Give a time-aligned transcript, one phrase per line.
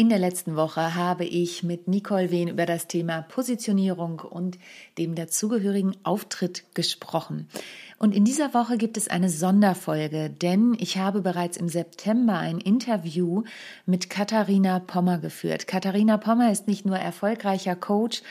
[0.00, 4.58] In der letzten Woche habe ich mit Nicole Wehn über das Thema Positionierung und
[4.96, 7.50] dem dazugehörigen Auftritt gesprochen.
[7.98, 12.60] Und in dieser Woche gibt es eine Sonderfolge, denn ich habe bereits im September ein
[12.60, 13.42] Interview
[13.84, 15.66] mit Katharina Pommer geführt.
[15.66, 18.22] Katharina Pommer ist nicht nur erfolgreicher Coach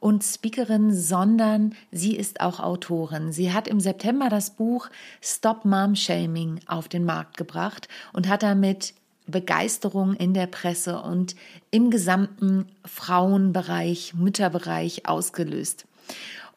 [0.00, 3.32] und Speakerin, sondern sie ist auch Autorin.
[3.32, 4.88] Sie hat im September das Buch
[5.20, 8.94] Stop Mom Shaming auf den Markt gebracht und hat damit
[9.28, 11.36] Begeisterung in der Presse und
[11.70, 15.86] im gesamten Frauenbereich, Mütterbereich ausgelöst.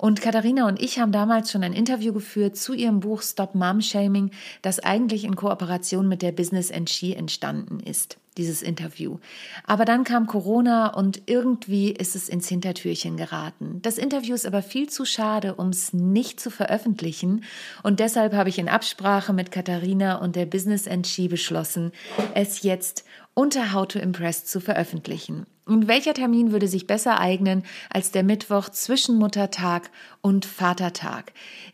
[0.02, 3.82] Und Katharina und ich haben damals schon ein Interview geführt zu ihrem Buch Stop Mom
[3.82, 4.32] Shaming,
[4.64, 9.18] das eigentlich in Kooperation mit der Business She entstanden ist dieses Interview.
[9.66, 13.80] Aber dann kam Corona und irgendwie ist es ins Hintertürchen geraten.
[13.82, 17.44] Das Interview ist aber viel zu schade, um es nicht zu veröffentlichen.
[17.84, 21.92] Und deshalb habe ich in Absprache mit Katharina und der Business She beschlossen,
[22.34, 25.46] es jetzt unter How to Impress zu veröffentlichen.
[25.66, 29.90] Und welcher Termin würde sich besser eignen als der Mittwoch zwischen Muttertag
[30.22, 31.34] und Vatertag?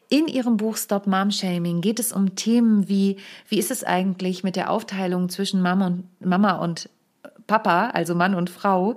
[0.10, 4.44] In ihrem Buch Stop Mom Shaming geht es um Themen wie, wie ist es eigentlich
[4.44, 6.90] mit der Aufteilung zwischen Mama und, Mama und
[7.48, 8.96] Papa, also Mann und Frau?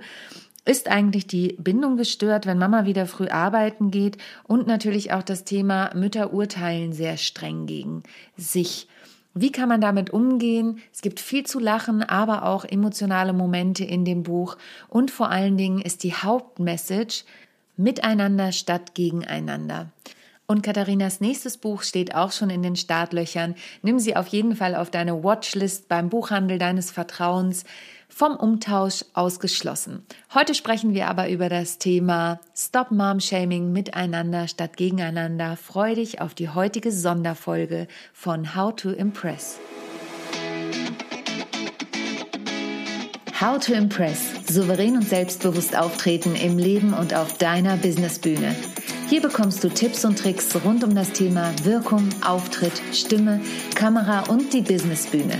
[0.63, 4.17] Ist eigentlich die Bindung gestört, wenn Mama wieder früh arbeiten geht?
[4.43, 8.03] Und natürlich auch das Thema Mütter urteilen sehr streng gegen
[8.37, 8.87] sich.
[9.33, 10.79] Wie kann man damit umgehen?
[10.93, 14.57] Es gibt viel zu lachen, aber auch emotionale Momente in dem Buch.
[14.89, 17.23] Und vor allen Dingen ist die Hauptmessage
[17.77, 19.89] miteinander statt gegeneinander.
[20.47, 23.55] Und Katharinas nächstes Buch steht auch schon in den Startlöchern.
[23.83, 27.63] Nimm sie auf jeden Fall auf deine Watchlist beim Buchhandel deines Vertrauens
[28.13, 30.05] vom Umtausch ausgeschlossen.
[30.33, 35.57] Heute sprechen wir aber über das Thema Stop Mom Shaming miteinander statt gegeneinander.
[35.57, 39.59] Freu dich auf die heutige Sonderfolge von How to Impress.
[43.39, 44.33] How to Impress.
[44.47, 48.55] Souverän und selbstbewusst auftreten im Leben und auf deiner Businessbühne.
[49.09, 53.41] Hier bekommst du Tipps und Tricks rund um das Thema Wirkung, Auftritt, Stimme,
[53.73, 55.39] Kamera und die Businessbühne.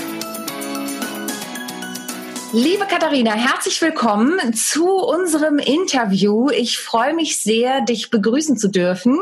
[2.53, 6.49] Liebe Katharina, herzlich willkommen zu unserem Interview.
[6.49, 9.17] Ich freue mich sehr, dich begrüßen zu dürfen.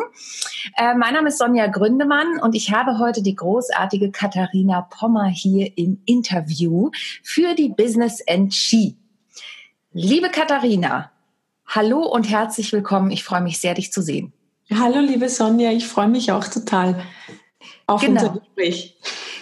[0.75, 5.77] Äh, mein Name ist Sonja Gründemann und ich habe heute die großartige Katharina Pommer hier
[5.77, 6.89] im Interview
[7.21, 8.95] für die Business and She.
[9.93, 11.11] Liebe Katharina,
[11.67, 13.11] hallo und herzlich willkommen.
[13.11, 14.33] Ich freue mich sehr, dich zu sehen.
[14.73, 17.03] Hallo, liebe Sonja, ich freue mich auch total
[17.85, 18.21] auf genau.
[18.21, 18.97] unser Gespräch.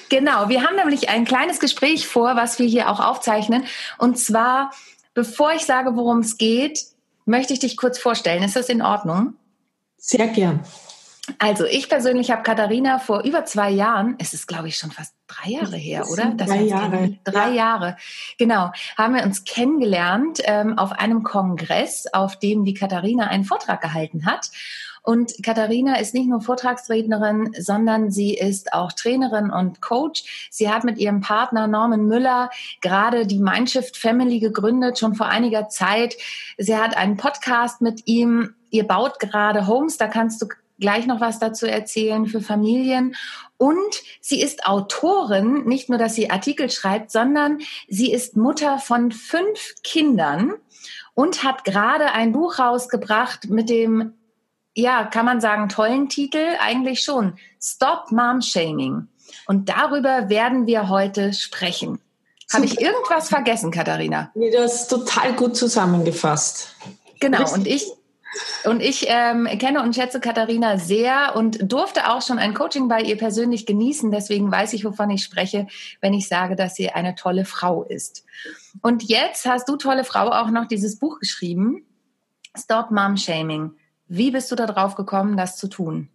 [0.10, 3.66] Genau, wir haben nämlich ein kleines Gespräch vor, was wir hier auch aufzeichnen.
[3.98, 4.72] Und zwar,
[5.14, 6.86] bevor ich sage, worum es geht,
[7.26, 8.44] möchte ich dich kurz vorstellen.
[8.44, 9.34] Ist das in Ordnung?
[9.98, 10.64] Sehr gern.
[11.40, 15.14] Also ich persönlich habe Katharina vor über zwei Jahren, es ist glaube ich schon fast
[15.28, 16.32] drei Jahre her, oder?
[16.32, 17.18] drei Jahre.
[17.26, 17.54] Drei ja.
[17.54, 17.98] Jahre,
[18.38, 23.82] genau, haben wir uns kennengelernt ähm, auf einem Kongress, auf dem die Katharina einen Vortrag
[23.82, 24.50] gehalten hat.
[25.08, 30.50] Und Katharina ist nicht nur Vortragsrednerin, sondern sie ist auch Trainerin und Coach.
[30.52, 32.50] Sie hat mit ihrem Partner Norman Müller
[32.82, 36.18] gerade die Mindshift Family gegründet, schon vor einiger Zeit.
[36.58, 38.54] Sie hat einen Podcast mit ihm.
[38.70, 40.48] Ihr baut gerade Homes, da kannst du
[40.78, 43.16] gleich noch was dazu erzählen für Familien.
[43.56, 49.14] Und sie ist Autorin, nicht nur, dass sie Artikel schreibt, sondern sie ist Mutter von
[49.14, 50.56] fünf Kindern
[51.14, 54.17] und hat gerade ein Buch rausgebracht mit dem,
[54.78, 59.08] ja, kann man sagen, tollen Titel, eigentlich schon, Stop Mom Shaming.
[59.48, 62.00] Und darüber werden wir heute sprechen.
[62.54, 64.32] Habe ich irgendwas vergessen, Katharina?
[64.36, 66.76] Nee, du hast total gut zusammengefasst.
[67.20, 67.92] Genau, und ich,
[68.66, 73.02] und ich ähm, kenne und schätze Katharina sehr und durfte auch schon ein Coaching bei
[73.02, 74.12] ihr persönlich genießen.
[74.12, 75.66] Deswegen weiß ich, wovon ich spreche,
[76.02, 78.24] wenn ich sage, dass sie eine tolle Frau ist.
[78.84, 81.84] Und jetzt hast du, tolle Frau, auch noch dieses Buch geschrieben,
[82.56, 83.72] Stop Mom Shaming.
[84.08, 86.10] Wie bist du da drauf gekommen, das zu tun?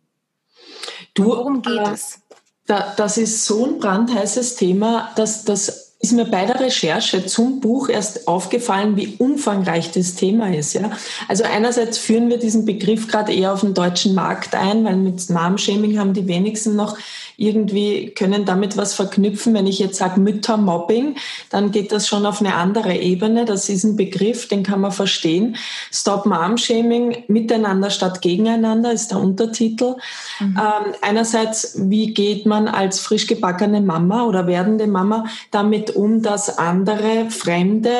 [1.14, 2.20] Du, worum geht äh, es?
[2.66, 7.60] Da, das ist so ein brandheißes Thema, dass das ist mir bei der Recherche zum
[7.60, 10.72] Buch erst aufgefallen, wie umfangreich das Thema ist.
[10.72, 10.90] Ja?
[11.28, 15.30] Also einerseits führen wir diesen Begriff gerade eher auf den deutschen Markt ein, weil mit
[15.30, 16.98] Mom-Shaming haben die wenigsten noch
[17.42, 19.52] irgendwie, können damit was verknüpfen.
[19.52, 21.16] Wenn ich jetzt sage Müttermobbing,
[21.50, 23.44] dann geht das schon auf eine andere Ebene.
[23.44, 25.56] Das ist ein Begriff, den kann man verstehen.
[25.90, 29.96] Stop Mom-Shaming, miteinander statt gegeneinander ist der Untertitel.
[30.38, 30.56] Mhm.
[30.56, 36.58] Ähm, einerseits, wie geht man als frisch gebackene Mama oder werdende Mama damit um, dass
[36.58, 37.92] andere Fremde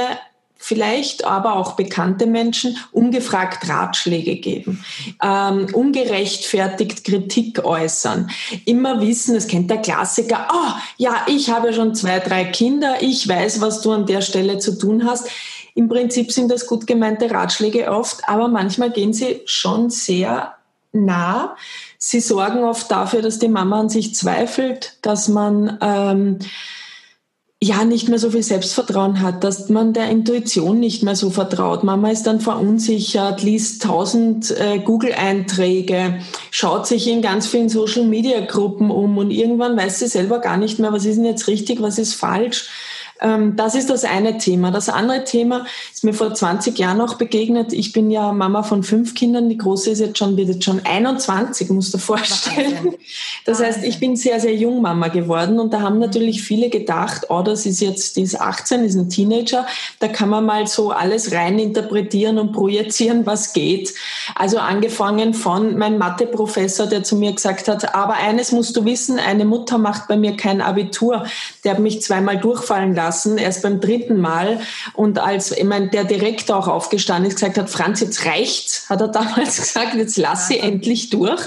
[0.62, 4.84] vielleicht aber auch bekannte Menschen ungefragt Ratschläge geben,
[5.20, 8.30] ähm, ungerechtfertigt Kritik äußern,
[8.64, 13.26] immer wissen, es kennt der Klassiker, oh ja, ich habe schon zwei, drei Kinder, ich
[13.26, 15.28] weiß, was du an der Stelle zu tun hast.
[15.74, 20.54] Im Prinzip sind das gut gemeinte Ratschläge oft, aber manchmal gehen sie schon sehr
[20.92, 21.56] nah.
[21.98, 26.38] Sie sorgen oft dafür, dass die Mama an sich zweifelt, dass man ähm,
[27.62, 31.84] ja nicht mehr so viel Selbstvertrauen hat, dass man der Intuition nicht mehr so vertraut.
[31.84, 36.18] Mama ist dann verunsichert, liest tausend äh, Google-Einträge,
[36.50, 40.92] schaut sich in ganz vielen Social-Media-Gruppen um und irgendwann weiß sie selber gar nicht mehr,
[40.92, 42.68] was ist denn jetzt richtig, was ist falsch.
[43.22, 44.70] Ähm, das ist das eine Thema.
[44.72, 47.72] Das andere Thema ist mir vor 20 Jahren auch begegnet.
[47.72, 49.48] Ich bin ja Mama von fünf Kindern.
[49.48, 52.94] Die große ist jetzt schon, wird jetzt schon 21, musst du dir vorstellen.
[53.44, 57.26] Das heißt, ich bin sehr, sehr jung Mama geworden und da haben natürlich viele gedacht,
[57.28, 59.66] oh, das ist jetzt, die ist 18, ist ein Teenager.
[60.00, 63.94] Da kann man mal so alles rein interpretieren und projizieren, was geht.
[64.34, 69.18] Also angefangen von meinem Mathe-Professor, der zu mir gesagt hat, aber eines musst du wissen,
[69.18, 71.24] eine Mutter macht bei mir kein Abitur.
[71.62, 74.60] Der hat mich zweimal durchfallen lassen lassen, erst beim dritten Mal.
[74.94, 79.02] Und als ich mein, der Direktor auch aufgestanden ist, gesagt hat, Franz, jetzt reicht's, hat
[79.02, 81.42] er damals gesagt, jetzt lass sie endlich durch.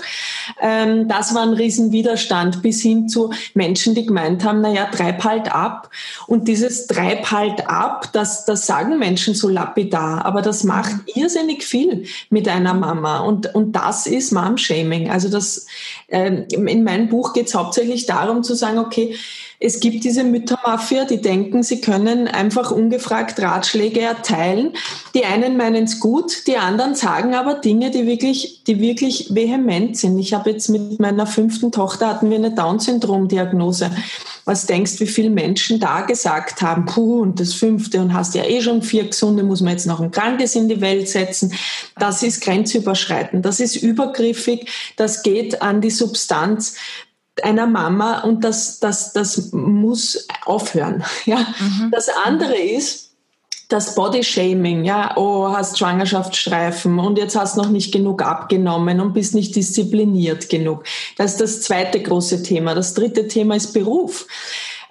[0.62, 5.52] Ähm, das war ein Riesenwiderstand bis hin zu Menschen, die gemeint haben, naja, treib halt
[5.52, 5.90] ab.
[6.28, 11.64] Und dieses treib halt ab, das, das sagen Menschen so lapidar, aber das macht irrsinnig
[11.64, 13.20] viel mit einer Mama.
[13.20, 15.10] Und, und das ist Mom-Shaming.
[15.10, 15.66] Also das,
[16.10, 19.16] äh, in meinem Buch geht es hauptsächlich darum zu sagen, okay,
[19.66, 24.74] es gibt diese Müttermafia, die denken, sie können einfach ungefragt Ratschläge erteilen.
[25.16, 29.98] Die einen meinen es gut, die anderen sagen aber Dinge, die wirklich, die wirklich vehement
[29.98, 30.20] sind.
[30.20, 33.90] Ich habe jetzt mit meiner fünften Tochter hatten wir eine Down-Syndrom-Diagnose.
[34.48, 38.44] Was denkst, wie viele Menschen da gesagt haben, puh, und das fünfte und hast ja
[38.44, 41.52] eh schon vier gesunde, muss man jetzt noch ein krankes in die Welt setzen.
[41.98, 46.76] Das ist grenzüberschreitend, das ist übergriffig, das geht an die Substanz
[47.44, 51.04] einer Mama und das, das, das muss aufhören.
[51.26, 51.40] Ja?
[51.40, 51.92] Mhm.
[51.92, 53.06] Das andere ist,
[53.70, 59.34] das Bodyshaming, ja, oh, hast Schwangerschaftsstreifen und jetzt hast noch nicht genug abgenommen und bist
[59.34, 60.84] nicht diszipliniert genug.
[61.18, 62.76] Das ist das zweite große Thema.
[62.76, 64.28] Das dritte Thema ist Beruf.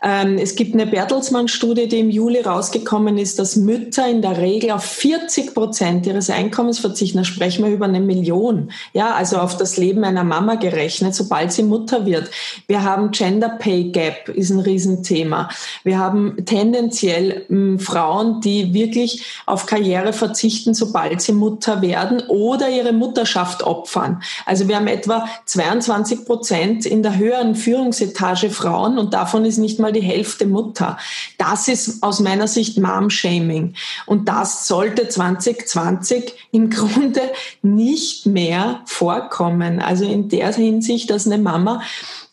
[0.06, 4.72] Ähm, es gibt eine Bertelsmann-Studie, die im Juli rausgekommen ist, dass Mütter in der Regel
[4.72, 7.16] auf 40 Prozent ihres Einkommens verzichten.
[7.16, 8.70] Da sprechen wir über eine Million.
[8.92, 12.30] Ja, also auf das Leben einer Mama gerechnet, sobald sie Mutter wird.
[12.66, 15.48] Wir haben Gender Pay Gap, ist ein Riesenthema.
[15.84, 22.68] Wir haben tendenziell hm, Frauen, die wirklich auf Karriere verzichten, sobald sie Mutter werden oder
[22.68, 24.22] ihre Mutterschaft opfern.
[24.44, 29.78] Also wir haben etwa 22 Prozent in der höheren Führungsetage Frauen und davon ist nicht
[29.78, 30.98] mal die Hälfte Mutter.
[31.38, 33.74] Das ist aus meiner Sicht Mom-Shaming.
[34.06, 37.22] Und das sollte 2020 im Grunde
[37.62, 39.80] nicht mehr vorkommen.
[39.80, 41.82] Also in der Hinsicht, dass eine Mama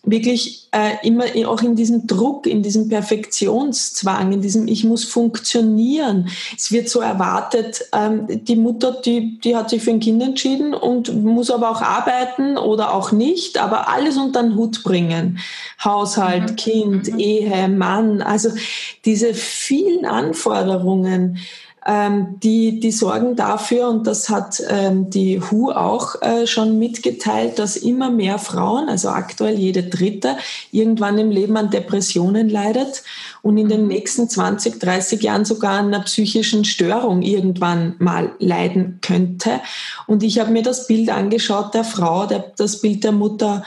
[0.04, 6.30] wirklich äh, immer auch in diesem Druck, in diesem Perfektionszwang, in diesem Ich muss funktionieren.
[6.58, 10.74] Es wird so erwartet, ähm, die Mutter, die, die hat sich für ein Kind entschieden
[10.74, 15.38] und muss aber auch arbeiten oder auch nicht, aber alles unter den Hut bringen.
[15.84, 16.56] Haushalt, mhm.
[16.56, 17.20] Kind, mhm.
[17.20, 18.50] Ehe, Mann, also
[19.06, 21.38] diese vielen Anforderungen,
[21.86, 27.58] ähm, die, die sorgen dafür, und das hat ähm, die WHO auch äh, schon mitgeteilt,
[27.58, 30.38] dass immer mehr Frauen, also aktuell jede dritte,
[30.72, 33.04] irgendwann im Leben an Depressionen leidet
[33.42, 39.00] und in den nächsten 20, 30 Jahren sogar an einer psychischen Störung irgendwann mal leiden
[39.02, 39.60] könnte.
[40.06, 43.64] Und ich habe mir das Bild angeschaut der Frau, der, das Bild der Mutter,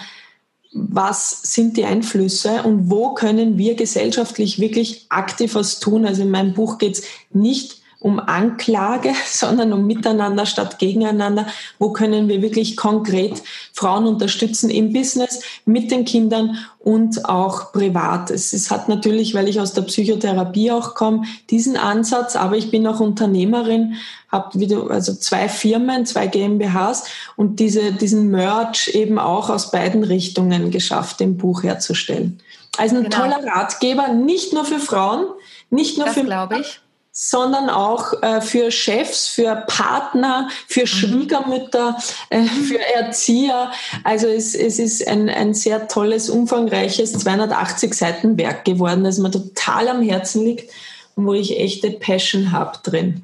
[0.73, 6.05] was sind die Einflüsse und wo können wir gesellschaftlich wirklich aktiv was tun.
[6.07, 11.47] Also in meinem Buch geht es nicht um Anklage, sondern um Miteinander statt gegeneinander.
[11.79, 13.43] Wo können wir wirklich konkret
[13.73, 18.31] Frauen unterstützen im Business, mit den Kindern und auch privat.
[18.31, 22.71] Es, es hat natürlich, weil ich aus der Psychotherapie auch komme, diesen Ansatz, aber ich
[22.71, 23.95] bin auch Unternehmerin,
[24.31, 27.05] habe wieder also zwei Firmen, zwei GmbHs
[27.37, 32.39] und diese, diesen Merge eben auch aus beiden Richtungen geschafft, im Buch herzustellen.
[32.77, 33.17] Also ein genau.
[33.17, 35.27] toller Ratgeber, nicht nur für Frauen,
[35.71, 36.81] nicht nur das für glaube ich
[37.17, 40.87] sondern auch äh, für Chefs, für Partner, für mhm.
[40.87, 41.97] Schwiegermütter,
[42.29, 42.49] äh, mhm.
[42.49, 43.71] für Erzieher.
[44.03, 49.31] Also es, es ist ein, ein sehr tolles, umfangreiches 280 Seiten Werk geworden, das mir
[49.31, 50.73] total am Herzen liegt
[51.15, 53.23] und wo ich echte Passion habe drin.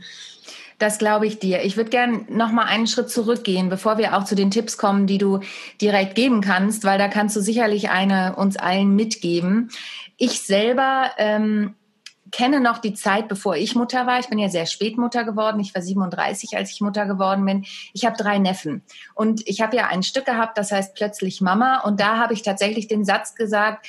[0.78, 1.64] Das glaube ich dir.
[1.64, 5.08] Ich würde gern noch mal einen Schritt zurückgehen, bevor wir auch zu den Tipps kommen,
[5.08, 5.40] die du
[5.80, 9.70] direkt geben kannst, weil da kannst du sicherlich eine uns allen mitgeben.
[10.16, 11.74] Ich selber ähm,
[12.30, 14.18] kenne noch die Zeit, bevor ich Mutter war.
[14.18, 15.60] Ich bin ja sehr spät Mutter geworden.
[15.60, 17.64] Ich war 37, als ich Mutter geworden bin.
[17.92, 18.82] Ich habe drei Neffen.
[19.14, 21.80] Und ich habe ja ein Stück gehabt, das heißt plötzlich Mama.
[21.80, 23.86] Und da habe ich tatsächlich den Satz gesagt,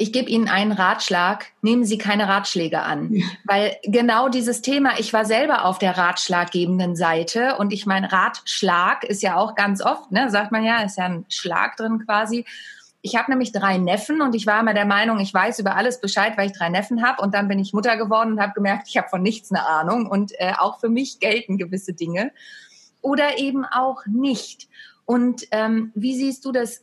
[0.00, 3.12] ich gebe Ihnen einen Ratschlag, nehmen Sie keine Ratschläge an.
[3.12, 3.26] Ja.
[3.44, 9.04] Weil genau dieses Thema, ich war selber auf der ratschlaggebenden Seite und ich meine, Ratschlag
[9.04, 12.46] ist ja auch ganz oft, ne, sagt man ja, ist ja ein Schlag drin quasi.
[13.02, 16.00] Ich habe nämlich drei Neffen und ich war immer der Meinung, ich weiß über alles
[16.00, 17.22] Bescheid, weil ich drei Neffen habe.
[17.22, 20.06] Und dann bin ich Mutter geworden und habe gemerkt, ich habe von nichts eine Ahnung.
[20.06, 22.32] Und äh, auch für mich gelten gewisse Dinge.
[23.00, 24.68] Oder eben auch nicht.
[25.06, 26.82] Und ähm, wie siehst du das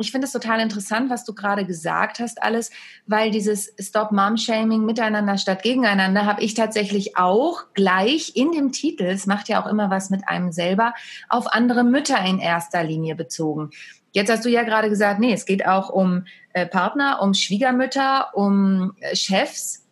[0.00, 2.70] ich finde es total interessant, was du gerade gesagt hast, alles,
[3.06, 8.70] weil dieses Stop Mom Shaming miteinander statt gegeneinander habe ich tatsächlich auch gleich in dem
[8.70, 10.94] Titel, es macht ja auch immer was mit einem selber,
[11.28, 13.70] auf andere Mütter in erster Linie bezogen.
[14.12, 18.34] Jetzt hast du ja gerade gesagt, nee, es geht auch um äh, Partner, um Schwiegermütter,
[18.34, 19.86] um äh, Chefs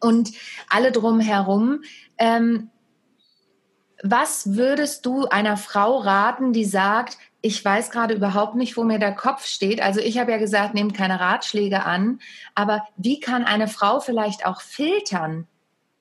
[0.00, 0.32] und
[0.68, 1.82] alle drumherum.
[2.18, 2.70] Ähm,
[4.02, 8.98] was würdest du einer Frau raten, die sagt, ich weiß gerade überhaupt nicht, wo mir
[8.98, 9.82] der Kopf steht.
[9.82, 12.20] Also ich habe ja gesagt, nehmt keine Ratschläge an.
[12.54, 15.46] Aber wie kann eine Frau vielleicht auch filtern?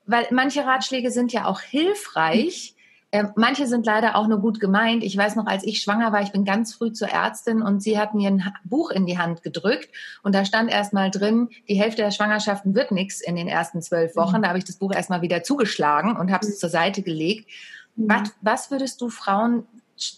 [0.05, 2.75] Weil manche Ratschläge sind ja auch hilfreich.
[3.11, 5.03] Äh, manche sind leider auch nur gut gemeint.
[5.03, 7.99] Ich weiß noch, als ich schwanger war, ich bin ganz früh zur Ärztin und sie
[7.99, 9.89] hat mir ein Buch in die Hand gedrückt
[10.23, 13.81] und da stand erst mal drin, die Hälfte der Schwangerschaften wird nichts in den ersten
[13.81, 14.37] zwölf Wochen.
[14.37, 14.43] Mhm.
[14.43, 16.59] Da habe ich das Buch erst mal wieder zugeschlagen und habe es mhm.
[16.59, 17.49] zur Seite gelegt.
[17.97, 18.09] Mhm.
[18.09, 19.65] Was, was würdest du Frauen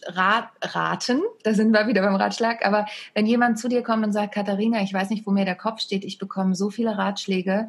[0.06, 2.86] Rat, raten, da sind wir wieder beim Ratschlag, aber
[3.16, 5.82] wenn jemand zu dir kommt und sagt, Katharina, ich weiß nicht, wo mir der Kopf
[5.82, 7.68] steht, ich bekomme so viele Ratschläge,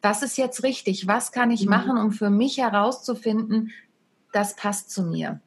[0.00, 1.08] was ist jetzt richtig?
[1.08, 1.70] Was kann ich mhm.
[1.70, 3.72] machen, um für mich herauszufinden,
[4.36, 5.40] das passt zu mir?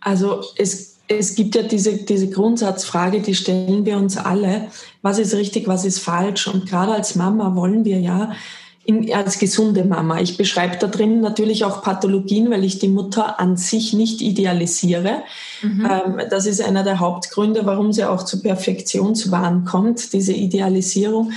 [0.00, 4.68] Also es, es gibt ja diese, diese Grundsatzfrage, die stellen wir uns alle.
[5.02, 6.46] Was ist richtig, was ist falsch?
[6.46, 8.32] Und gerade als Mama wollen wir ja
[8.84, 10.20] in, als gesunde Mama.
[10.20, 15.24] Ich beschreibe da drin natürlich auch Pathologien, weil ich die Mutter an sich nicht idealisiere.
[15.62, 15.88] Mhm.
[15.90, 21.32] Ähm, das ist einer der Hauptgründe, warum sie auch zu Perfektionswahn kommt, diese Idealisierung.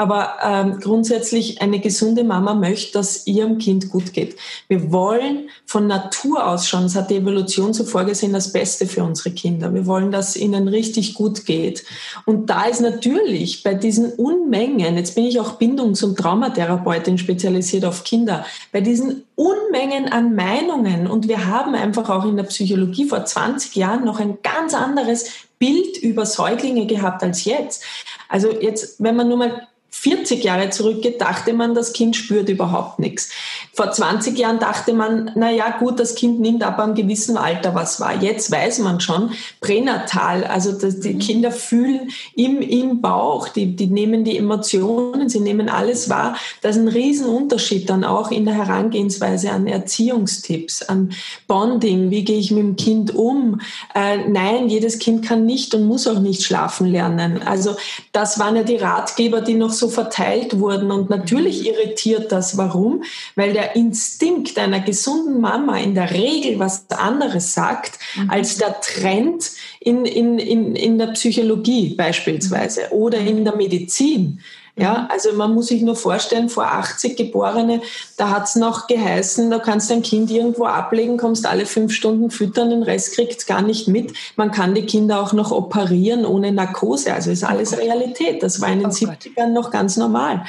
[0.00, 4.36] Aber ähm, grundsätzlich eine gesunde Mama möchte, dass ihrem Kind gut geht.
[4.68, 9.02] Wir wollen von Natur aus schon, das hat die Evolution so vorgesehen, das Beste für
[9.02, 9.74] unsere Kinder.
[9.74, 11.84] Wir wollen, dass ihnen richtig gut geht.
[12.26, 17.84] Und da ist natürlich bei diesen Unmengen, jetzt bin ich auch Bindungs- und Traumatherapeutin spezialisiert
[17.84, 23.06] auf Kinder, bei diesen Unmengen an Meinungen und wir haben einfach auch in der Psychologie
[23.06, 27.84] vor 20 Jahren noch ein ganz anderes Bild über Säuglinge gehabt als jetzt.
[28.28, 32.98] Also jetzt, wenn man nur mal 40 Jahre zurückgeht, dachte man, das Kind spürt überhaupt
[32.98, 33.30] nichts.
[33.72, 37.74] Vor 20 Jahren dachte man, na ja, gut, das Kind nimmt ab einem gewissen Alter
[37.74, 38.22] was wahr.
[38.22, 39.30] Jetzt weiß man schon,
[39.60, 41.18] pränatal, also die mhm.
[41.18, 46.36] Kinder fühlen im, im Bauch, die, die nehmen die Emotionen, sie nehmen alles wahr.
[46.60, 51.12] Das ist ein Riesenunterschied dann auch in der Herangehensweise an Erziehungstipps, an
[51.46, 53.60] Bonding, wie gehe ich mit dem Kind um.
[53.94, 57.40] Äh, nein, jedes Kind kann nicht und muss auch nicht schlafen lernen.
[57.42, 57.76] Also
[58.12, 60.90] das waren ja die Ratgeber, die noch so verteilt wurden.
[60.90, 62.56] Und natürlich irritiert das.
[62.56, 63.04] Warum?
[63.36, 68.30] Weil der Instinkt einer gesunden Mama in der Regel was anderes sagt mhm.
[68.30, 74.40] als der Trend in, in, in, in der Psychologie beispielsweise oder in der Medizin.
[74.78, 75.06] Ja, mhm.
[75.10, 77.82] also man muss sich nur vorstellen, vor 80 Geborene,
[78.16, 82.70] da hat's noch geheißen, da kannst dein Kind irgendwo ablegen, kommst alle fünf Stunden füttern,
[82.70, 84.12] den Rest kriegt's gar nicht mit.
[84.36, 88.42] Man kann die Kinder auch noch operieren ohne Narkose, also ist alles oh Realität.
[88.42, 90.44] Das war in den oh 70ern noch ganz normal.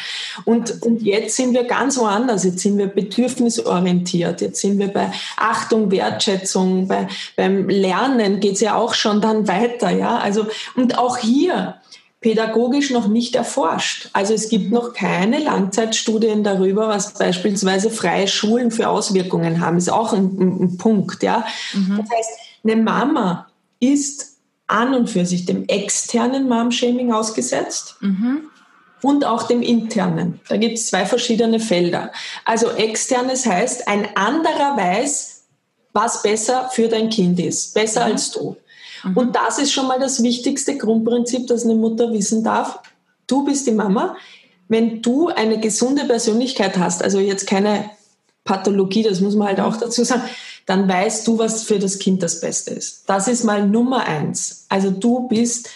[0.45, 5.12] Und, und jetzt sind wir ganz woanders, jetzt sind wir bedürfnisorientiert, jetzt sind wir bei
[5.38, 10.17] Achtung, Wertschätzung, bei, beim Lernen geht's ja auch schon dann weiter, ja.
[10.19, 10.45] Also,
[10.75, 11.78] und auch hier,
[12.21, 14.09] pädagogisch noch nicht erforscht.
[14.13, 19.77] Also es gibt noch keine Langzeitstudien darüber, was beispielsweise freie Schulen für Auswirkungen haben.
[19.77, 21.45] Ist auch ein, ein Punkt, ja.
[21.73, 21.97] Mhm.
[21.97, 22.29] Das heißt,
[22.63, 23.47] eine Mama
[23.79, 24.35] ist
[24.67, 27.95] an und für sich dem externen Mom-Shaming ausgesetzt.
[28.01, 28.49] Mhm.
[29.01, 30.41] Und auch dem internen.
[30.49, 32.11] Da gibt es zwei verschiedene Felder.
[32.43, 35.43] Also externes heißt, ein anderer weiß,
[35.93, 38.11] was besser für dein Kind ist, besser mhm.
[38.11, 38.57] als du.
[39.03, 39.17] Mhm.
[39.17, 42.79] Und das ist schon mal das wichtigste Grundprinzip, das eine Mutter wissen darf.
[43.27, 44.15] Du bist die Mama.
[44.67, 47.89] Wenn du eine gesunde Persönlichkeit hast, also jetzt keine
[48.43, 50.23] Pathologie, das muss man halt auch dazu sagen,
[50.65, 53.03] dann weißt du, was für das Kind das Beste ist.
[53.07, 54.65] Das ist mal Nummer eins.
[54.69, 55.69] Also du bist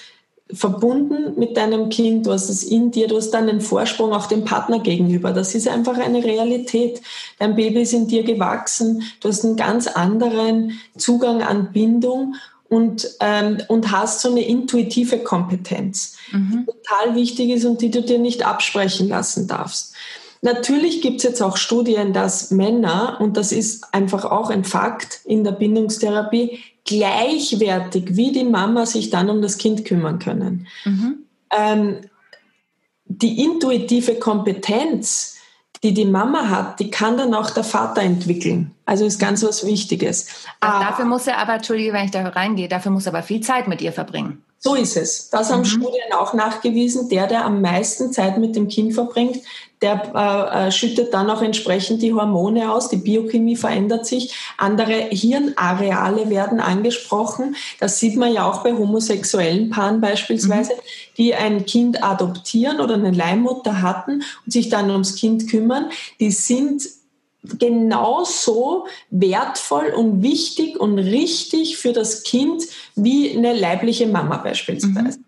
[0.51, 4.27] verbunden mit deinem Kind, du hast es in dir, du hast dann einen Vorsprung auch
[4.27, 5.31] dem Partner gegenüber.
[5.31, 7.01] Das ist einfach eine Realität.
[7.39, 12.35] Dein Baby ist in dir gewachsen, du hast einen ganz anderen Zugang an Bindung
[12.73, 16.65] und, ähm, und hast so eine intuitive Kompetenz, mhm.
[16.67, 19.93] die total wichtig ist und die du dir nicht absprechen lassen darfst.
[20.41, 25.21] Natürlich gibt es jetzt auch Studien, dass Männer, und das ist einfach auch ein Fakt
[25.23, 30.65] in der Bindungstherapie, gleichwertig wie die Mama sich dann um das Kind kümmern können.
[30.83, 31.17] Mhm.
[31.55, 31.97] Ähm,
[33.05, 35.32] die intuitive Kompetenz,
[35.83, 38.71] die die Mama hat, die kann dann auch der Vater entwickeln.
[38.85, 40.27] Also ist ganz was Wichtiges.
[40.61, 43.41] Aber dafür muss er aber, entschuldige, wenn ich da reingehe, dafür muss er aber viel
[43.41, 44.41] Zeit mit ihr verbringen.
[44.65, 45.29] So ist es.
[45.29, 45.65] Das haben mhm.
[45.65, 47.09] Studien auch nachgewiesen.
[47.09, 49.39] Der, der am meisten Zeit mit dem Kind verbringt,
[49.81, 54.93] der äh, äh, schüttet dann auch entsprechend die Hormone aus, die Biochemie verändert sich, andere
[54.93, 57.57] Hirnareale werden angesprochen.
[57.81, 60.79] Das sieht man ja auch bei homosexuellen Paaren beispielsweise, mhm.
[61.17, 65.89] die ein Kind adoptieren oder eine Leihmutter hatten und sich dann ums Kind kümmern.
[66.21, 66.83] Die sind
[67.43, 72.63] genauso wertvoll und wichtig und richtig für das Kind
[72.95, 75.19] wie eine leibliche Mama beispielsweise.
[75.19, 75.25] Mhm.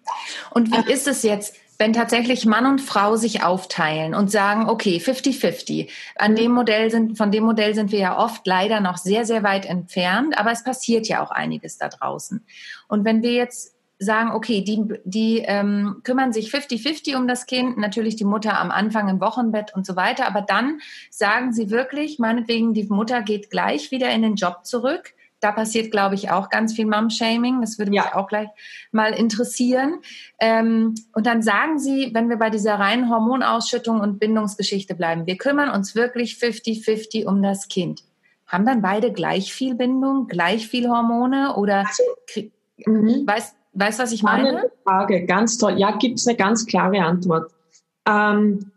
[0.51, 1.55] Und wie ist es jetzt?
[1.77, 5.89] wenn tatsächlich Mann und Frau sich aufteilen und sagen, okay, 50-50.
[6.15, 9.43] An dem Modell sind, von dem Modell sind wir ja oft leider noch sehr, sehr
[9.43, 12.45] weit entfernt, aber es passiert ja auch einiges da draußen.
[12.88, 17.77] Und wenn wir jetzt sagen, okay, die, die ähm, kümmern sich 50-50 um das Kind,
[17.77, 22.19] natürlich die Mutter am Anfang im Wochenbett und so weiter, aber dann sagen sie wirklich,
[22.19, 25.13] meinetwegen, die Mutter geht gleich wieder in den Job zurück.
[25.39, 27.61] Da passiert, glaube ich, auch ganz viel Mom-Shaming.
[27.61, 28.15] Das würde mich ja.
[28.15, 28.47] auch gleich
[28.91, 29.99] mal interessieren.
[30.39, 35.37] Ähm, und dann sagen sie, wenn wir bei dieser reinen Hormonausschüttung und Bindungsgeschichte bleiben, wir
[35.37, 38.03] kümmern uns wirklich 50-50 um das Kind.
[38.47, 41.85] Haben dann beide gleich viel Bindung, gleich viel Hormone oder
[42.85, 43.27] mhm.
[43.27, 44.50] weißt Weißt du, was ich meine?
[44.50, 45.77] Eine Frage, ganz toll.
[45.77, 47.51] Ja, gibt es eine ganz klare Antwort.
[48.08, 48.72] Ähm,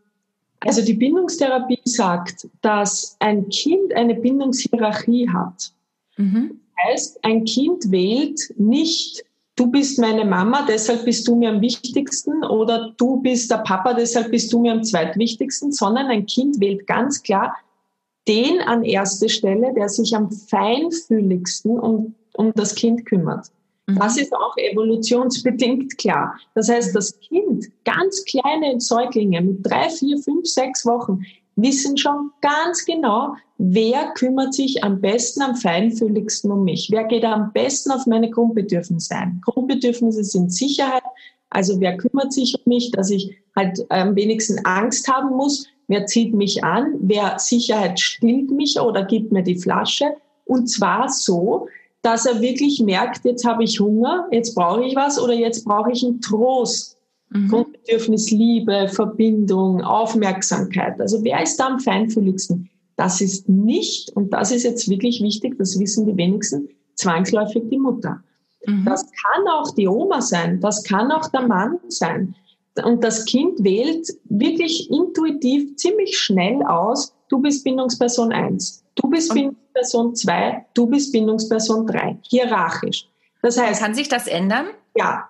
[0.60, 5.72] also die Bindungstherapie sagt, dass ein Kind eine Bindungshierarchie hat.
[6.16, 6.60] Mhm.
[6.76, 9.24] Das heißt, ein Kind wählt nicht,
[9.54, 13.94] du bist meine Mama, deshalb bist du mir am wichtigsten oder du bist der Papa,
[13.94, 17.54] deshalb bist du mir am zweitwichtigsten, sondern ein Kind wählt ganz klar
[18.26, 23.46] den an erste Stelle, der sich am feinfühligsten um, um das Kind kümmert.
[23.96, 24.22] Das mhm.
[24.22, 26.38] ist auch evolutionsbedingt klar.
[26.54, 31.22] Das heißt, das Kind, ganz kleine Säuglinge mit drei, vier, fünf, sechs Wochen,
[31.56, 36.88] wissen schon ganz genau, wer kümmert sich am besten, am feinfühligsten um mich.
[36.90, 39.40] Wer geht am besten auf meine Grundbedürfnisse ein?
[39.44, 41.02] Grundbedürfnisse sind Sicherheit.
[41.50, 45.66] Also wer kümmert sich um mich, dass ich halt am wenigsten Angst haben muss?
[45.88, 46.94] Wer zieht mich an?
[47.00, 50.04] Wer Sicherheit stillt mich oder gibt mir die Flasche?
[50.44, 51.68] Und zwar so,
[52.02, 55.92] dass er wirklich merkt, jetzt habe ich Hunger, jetzt brauche ich was oder jetzt brauche
[55.92, 56.96] ich einen Trost.
[57.30, 57.48] Mhm.
[57.48, 61.00] Grundbedürfnis Liebe, Verbindung, Aufmerksamkeit.
[61.00, 62.70] Also wer ist da am feinfühligsten?
[62.96, 67.78] Das ist nicht, und das ist jetzt wirklich wichtig, das wissen die wenigsten, zwangsläufig die
[67.78, 68.22] Mutter.
[68.66, 68.84] Mhm.
[68.84, 72.34] Das kann auch die Oma sein, das kann auch der Mann sein.
[72.84, 79.32] Und das Kind wählt wirklich intuitiv ziemlich schnell aus, du bist Bindungsperson 1, du bist
[79.32, 83.08] Bindungsperson 2, du bist Bindungsperson 3, hierarchisch.
[83.42, 84.66] Das heißt, kann sich das ändern?
[84.96, 85.28] Ja,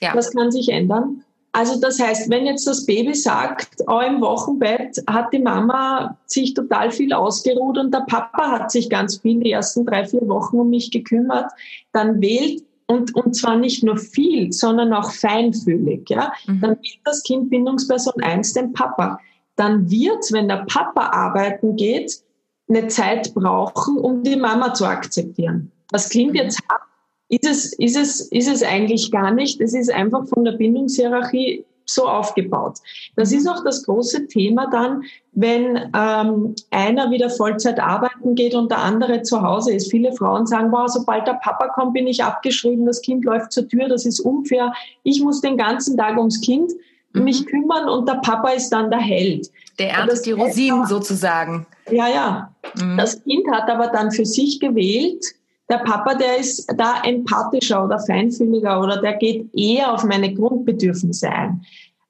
[0.00, 0.14] ja.
[0.14, 1.24] Das kann sich ändern.
[1.52, 6.54] Also das heißt, wenn jetzt das Baby sagt, oh, im Wochenbett hat die Mama sich
[6.54, 10.58] total viel ausgeruht und der Papa hat sich ganz viel die ersten drei, vier Wochen
[10.60, 11.50] um mich gekümmert,
[11.92, 16.60] dann wählt und, und zwar nicht nur viel, sondern auch feinfühlig, ja, mhm.
[16.60, 19.18] dann wählt das Kind Bindungsperson 1 den Papa
[19.58, 22.22] dann wird, wenn der Papa arbeiten geht,
[22.68, 25.72] eine Zeit brauchen, um die Mama zu akzeptieren.
[25.90, 26.36] Das klingt mhm.
[26.36, 26.82] jetzt hart,
[27.28, 29.60] ist es, ist es, ist es eigentlich gar nicht.
[29.60, 32.78] Es ist einfach von der Bindungshierarchie so aufgebaut.
[33.16, 38.70] Das ist auch das große Thema dann, wenn ähm, einer wieder Vollzeit arbeiten geht und
[38.70, 39.90] der andere zu Hause ist.
[39.90, 43.66] Viele Frauen sagen, wow, sobald der Papa kommt, bin ich abgeschrieben, das Kind läuft zur
[43.68, 44.72] Tür, das ist unfair.
[45.02, 46.80] Ich muss den ganzen Tag ums Kind mhm.
[47.12, 49.50] Mich kümmern und der Ernte ist dann der Held.
[49.78, 51.66] Der erntet die Rosinen sozusagen.
[51.90, 52.54] Ja, ja.
[52.80, 52.96] Mhm.
[52.96, 55.24] Das Kind hat aber dann für sich gewählt,
[55.70, 61.28] der Papa, der ist da empathischer oder feinfühliger oder der geht eher auf meine Grundbedürfnisse
[61.28, 61.62] ein.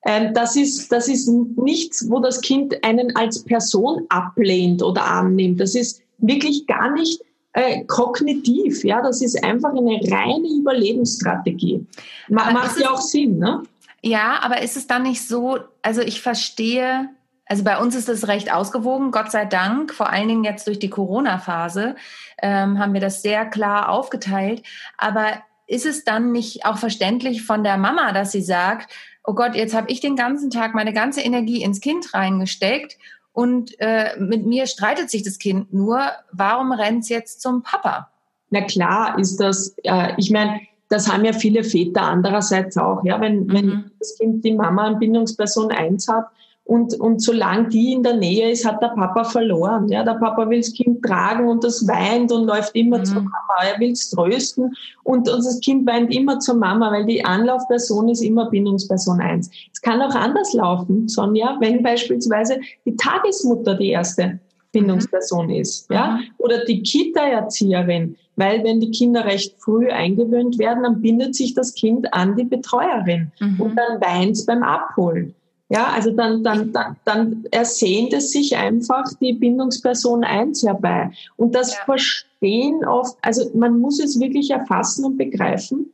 [0.06, 5.60] Ähm, das ist, das ist nichts, wo das Kind einen als Person ablehnt oder annimmt.
[5.60, 7.20] Das ist wirklich gar nicht
[7.52, 8.84] äh, kognitiv.
[8.84, 11.84] Ja, das ist einfach eine reine Überlebensstrategie.
[12.28, 13.62] Ma macht ja auch Sinn, ne?
[14.02, 17.08] Ja, aber ist es dann nicht so, also ich verstehe,
[17.46, 20.78] also bei uns ist es recht ausgewogen, Gott sei Dank, vor allen Dingen jetzt durch
[20.78, 21.96] die Corona-Phase
[22.42, 24.62] ähm, haben wir das sehr klar aufgeteilt.
[24.96, 28.92] Aber ist es dann nicht auch verständlich von der Mama, dass sie sagt,
[29.24, 32.96] oh Gott, jetzt habe ich den ganzen Tag meine ganze Energie ins Kind reingesteckt
[33.32, 38.10] und äh, mit mir streitet sich das Kind nur, warum rennt es jetzt zum Papa?
[38.50, 43.04] Na klar ist das, äh, ich meine, das haben ja viele Väter andererseits auch.
[43.04, 43.52] Ja, wenn, mhm.
[43.52, 46.26] wenn das Kind die Mama an Bindungsperson 1 hat
[46.64, 49.88] Und, und solange die in der Nähe ist, hat der Papa verloren.
[49.88, 53.04] Ja, der Papa will das Kind tragen und das weint und läuft immer mhm.
[53.04, 53.56] zur Mama.
[53.72, 58.08] Er will es trösten und, und das Kind weint immer zur Mama, weil die Anlaufperson
[58.08, 59.50] ist immer Bindungsperson eins.
[59.72, 64.38] Es kann auch anders laufen, Sonja, wenn beispielsweise die Tagesmutter die erste
[64.72, 65.54] Bindungsperson mhm.
[65.54, 66.24] ist, ja, mhm.
[66.38, 71.74] oder die Kita-Erzieherin, weil wenn die Kinder recht früh eingewöhnt werden, dann bindet sich das
[71.74, 73.60] Kind an die Betreuerin mhm.
[73.60, 75.34] und dann weint es beim Abholen.
[75.70, 81.10] Ja, also dann, dann, dann, dann ersehnt es sich einfach die Bindungsperson eins herbei.
[81.36, 81.84] Und das ja.
[81.84, 85.92] Verstehen oft, also man muss es wirklich erfassen und begreifen.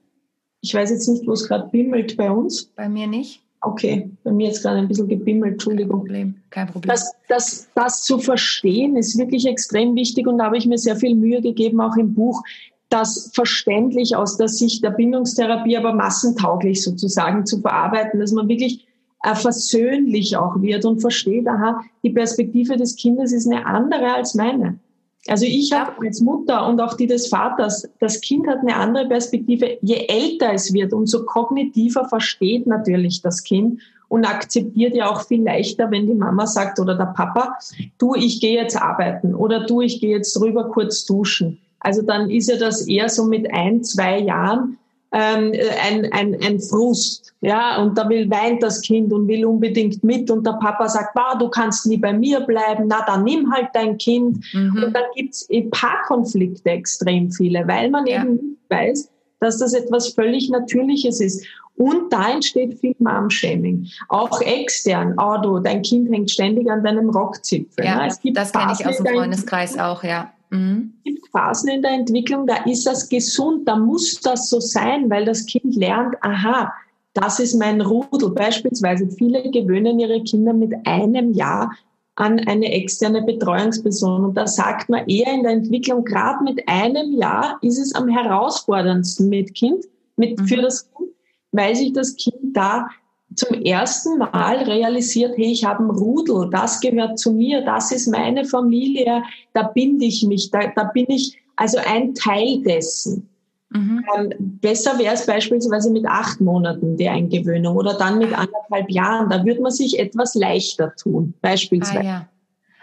[0.61, 2.67] Ich weiß jetzt nicht, wo es gerade bimmelt bei uns.
[2.77, 3.44] Bei mir nicht.
[3.67, 6.01] Okay, bei mir jetzt gerade ein bisschen gebimmelt, Entschuldigung.
[6.01, 6.89] Kein Problem, kein Problem.
[6.91, 10.97] Das, das, das zu verstehen ist wirklich extrem wichtig und da habe ich mir sehr
[10.97, 12.43] viel Mühe gegeben, auch im Buch,
[12.91, 18.87] das verständlich aus der Sicht der Bindungstherapie, aber massentauglich sozusagen zu verarbeiten, dass man wirklich
[19.23, 24.35] äh, versöhnlich auch wird und versteht, aha, die Perspektive des Kindes ist eine andere als
[24.35, 24.79] meine.
[25.27, 29.09] Also ich habe als Mutter und auch die des Vaters, das Kind hat eine andere
[29.09, 29.79] Perspektive.
[29.81, 35.43] Je älter es wird, umso kognitiver versteht natürlich das Kind und akzeptiert ja auch viel
[35.43, 37.57] leichter, wenn die Mama sagt oder der Papa,
[37.99, 41.59] du, ich gehe jetzt arbeiten oder du, ich gehe jetzt drüber kurz duschen.
[41.81, 44.79] Also dann ist ja das eher so mit ein, zwei Jahren
[45.15, 47.33] ähm, ein, ein, ein Frust.
[47.41, 51.15] Ja, und da will weint das Kind und will unbedingt mit und der Papa sagt,
[51.15, 54.45] wow, du kannst nie bei mir bleiben, na dann nimm halt dein Kind.
[54.53, 54.83] Mhm.
[54.85, 58.23] Und dann gibt's Paarkonflikte extrem viele, weil man ja.
[58.23, 61.47] eben nicht weiß, dass das etwas völlig Natürliches ist.
[61.77, 63.89] Und da entsteht viel Mom-Shaming.
[64.09, 65.15] Auch extern.
[65.19, 67.85] Oh, du, dein Kind hängt ständig an deinem Rockzipfel.
[67.85, 70.33] Ja, es gibt das kenne ich aus dem Freundeskreis auch, ja.
[70.55, 70.93] Mhm.
[70.99, 75.11] Es gibt Phasen in der Entwicklung, da ist das gesund, da muss das so sein,
[75.11, 76.73] weil das Kind lernt, aha,
[77.15, 78.31] das ist mein Rudel.
[78.31, 81.71] Beispielsweise viele gewöhnen ihre Kinder mit einem Jahr
[82.17, 84.25] an eine externe Betreuungsperson.
[84.25, 88.09] Und da sagt man eher in der Entwicklung, gerade mit einem Jahr ist es am
[88.09, 89.85] herausforderndsten mit Kind,
[90.17, 90.47] mit, mhm.
[90.47, 91.11] für das Kind,
[91.53, 92.89] weil sich das Kind da
[93.35, 98.07] zum ersten Mal realisiert, hey, ich habe einen Rudel, das gehört zu mir, das ist
[98.07, 103.29] meine Familie, da binde ich mich, da, da bin ich also ein Teil dessen.
[103.71, 104.05] Mhm.
[104.17, 109.29] Ähm, besser wäre es beispielsweise mit acht Monaten die Eingewöhnung oder dann mit anderthalb Jahren.
[109.31, 112.01] Da würde man sich etwas leichter tun, beispielsweise.
[112.01, 112.29] Ah, ja.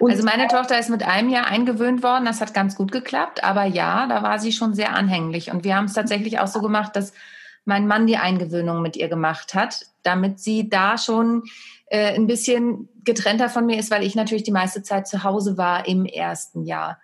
[0.03, 3.65] Also meine Tochter ist mit einem Jahr eingewöhnt worden, das hat ganz gut geklappt, aber
[3.65, 5.51] ja, da war sie schon sehr anhänglich.
[5.51, 7.13] Und wir haben es tatsächlich auch so gemacht, dass
[7.65, 11.43] mein Mann die Eingewöhnung mit ihr gemacht hat, damit sie da schon
[11.87, 15.57] äh, ein bisschen getrennter von mir ist, weil ich natürlich die meiste Zeit zu Hause
[15.57, 16.99] war im ersten Jahr.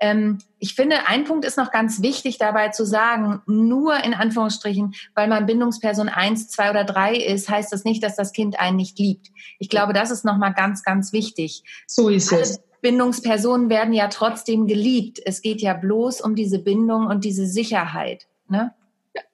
[0.00, 4.94] Ähm, ich finde, ein Punkt ist noch ganz wichtig dabei zu sagen, nur in Anführungsstrichen,
[5.14, 8.76] weil man Bindungsperson eins, zwei oder drei ist, heißt das nicht, dass das Kind einen
[8.76, 9.28] nicht liebt.
[9.58, 11.62] Ich glaube, das ist nochmal ganz, ganz wichtig.
[11.86, 12.62] So ist es.
[12.80, 15.20] Bindungspersonen werden ja trotzdem geliebt.
[15.22, 18.26] Es geht ja bloß um diese Bindung und diese Sicherheit.
[18.48, 18.72] Ne?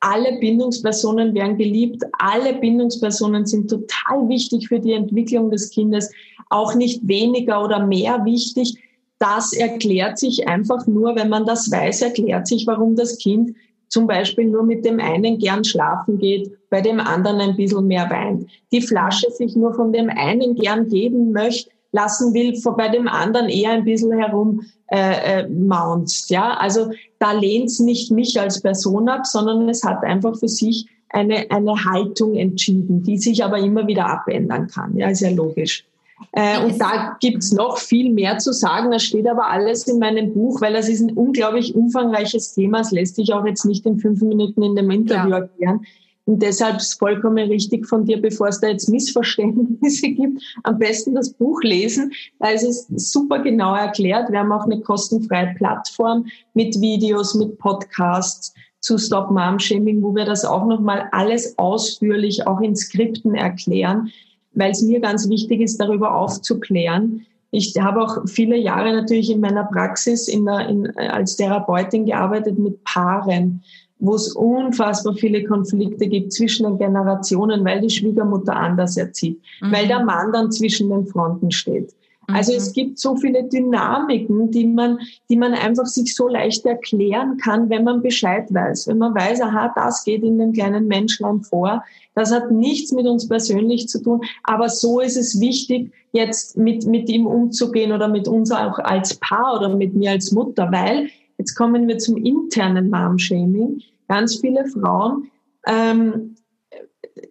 [0.01, 6.11] Alle Bindungspersonen werden geliebt, alle Bindungspersonen sind total wichtig für die Entwicklung des Kindes,
[6.49, 8.83] auch nicht weniger oder mehr wichtig.
[9.19, 13.55] Das erklärt sich einfach nur, wenn man das weiß, erklärt sich, warum das Kind
[13.89, 18.11] zum Beispiel nur mit dem einen gern schlafen geht, bei dem anderen ein bisschen mehr
[18.11, 18.51] weint.
[18.73, 23.49] Die Flasche sich nur von dem einen gern geben möchte, lassen will, bei dem anderen
[23.49, 26.31] eher ein bisschen herum äh, äh, maunzt.
[26.31, 30.49] Ja, also da lehnt es nicht mich als Person ab, sondern es hat einfach für
[30.49, 34.97] sich eine, eine Haltung entschieden, die sich aber immer wieder abändern kann.
[34.97, 35.85] Ja, ist ja logisch.
[36.33, 38.91] Äh, und da gibt's noch viel mehr zu sagen.
[38.91, 42.81] Das steht aber alles in meinem Buch, weil das ist ein unglaublich umfangreiches Thema.
[42.81, 45.39] Es lässt sich auch jetzt nicht in fünf Minuten in dem Interview ja.
[45.39, 45.87] erklären.
[46.27, 51.15] Und deshalb ist vollkommen richtig von dir, bevor es da jetzt Missverständnisse gibt, am besten
[51.15, 52.13] das Buch lesen.
[52.41, 54.31] Da ist es super genau erklärt.
[54.31, 60.15] Wir haben auch eine kostenfreie Plattform mit Videos, mit Podcasts zu Stop Mom Shaming, wo
[60.17, 64.11] wir das auch nochmal alles ausführlich auch in Skripten erklären,
[64.53, 67.25] weil es mir ganz wichtig ist, darüber aufzuklären.
[67.53, 72.59] Ich habe auch viele Jahre natürlich in meiner Praxis in der, in, als Therapeutin gearbeitet
[72.59, 73.63] mit Paaren
[73.99, 79.73] wo es unfassbar viele Konflikte gibt zwischen den Generationen, weil die Schwiegermutter anders erzieht, mhm.
[79.73, 81.95] weil der Mann dann zwischen den Fronten steht.
[82.29, 82.59] Also mhm.
[82.59, 84.99] es gibt so viele Dynamiken, die man,
[85.31, 88.89] die man einfach sich so leicht erklären kann, wenn man Bescheid weiß.
[88.89, 91.85] Wenn man weiß, aha, das geht in den kleinen Menschlein vor.
[92.15, 94.23] Das hat nichts mit uns persönlich zu tun.
[94.43, 99.15] Aber so ist es wichtig, jetzt mit, mit ihm umzugehen oder mit uns auch als
[99.15, 103.83] Paar oder mit mir als Mutter, weil Jetzt kommen wir zum internen Mom-Shaming.
[104.09, 105.31] Ganz viele Frauen
[105.67, 106.37] ähm,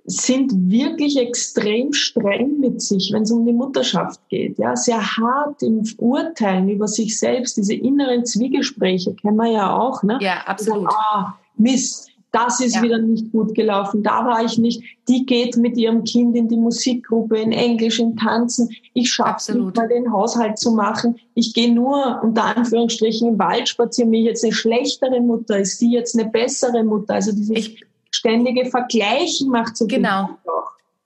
[0.05, 4.57] sind wirklich extrem streng mit sich, wenn es um die Mutterschaft geht.
[4.59, 7.57] Ja, sehr hart im Urteilen über sich selbst.
[7.57, 10.03] Diese inneren Zwiegespräche kennen wir ja auch.
[10.03, 10.19] Ne?
[10.21, 10.89] Ja, absolut.
[10.89, 12.81] ah, Mist, das ist ja.
[12.81, 14.83] wieder nicht gut gelaufen, da war ich nicht.
[15.07, 18.69] Die geht mit ihrem Kind in die Musikgruppe, in Englisch, in Tanzen.
[18.93, 21.15] Ich schaffe nicht mal den Haushalt zu machen.
[21.33, 24.11] Ich gehe nur unter Anführungsstrichen im Wald spazieren.
[24.11, 25.59] Bin ich jetzt eine schlechtere Mutter?
[25.59, 27.13] Ist die jetzt eine bessere Mutter?
[27.13, 30.29] Also dieses ich, ständige Vergleichen macht so Genau.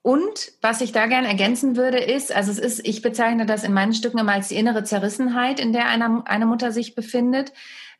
[0.02, 3.74] Und was ich da gerne ergänzen würde, ist, also es ist, ich bezeichne das in
[3.74, 7.52] meinen Stücken immer als die innere Zerrissenheit, in der eine, eine Mutter sich befindet.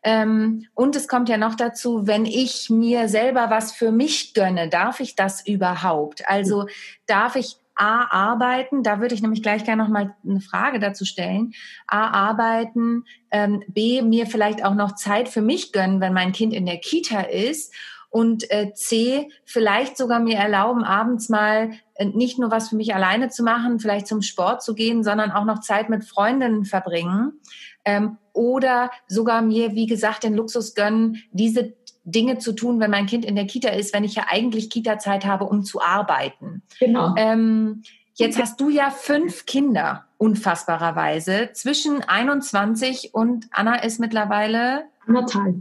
[0.03, 4.69] Ähm, und es kommt ja noch dazu, wenn ich mir selber was für mich gönne,
[4.71, 6.27] darf ich das überhaupt?
[6.27, 6.67] Also
[7.07, 11.05] darf ich A, arbeiten, da würde ich nämlich gleich gerne noch mal eine Frage dazu
[11.05, 11.53] stellen.
[11.87, 16.53] A, arbeiten, ähm, B, mir vielleicht auch noch Zeit für mich gönnen, wenn mein Kind
[16.53, 17.75] in der Kita ist
[18.11, 21.71] und äh, C, vielleicht sogar mir erlauben, abends mal
[22.05, 25.45] nicht nur was für mich alleine zu machen, vielleicht zum Sport zu gehen, sondern auch
[25.45, 27.41] noch Zeit mit Freundinnen verbringen.
[27.85, 33.07] Ähm, oder sogar mir, wie gesagt, den Luxus gönnen, diese Dinge zu tun, wenn mein
[33.07, 36.63] Kind in der Kita ist, wenn ich ja eigentlich Kita-Zeit habe, um zu arbeiten.
[36.79, 37.15] Genau.
[37.17, 37.83] Ähm,
[38.15, 45.57] jetzt hast du ja fünf Kinder, unfassbarerweise, zwischen 21 und Anna ist mittlerweile anderthalb.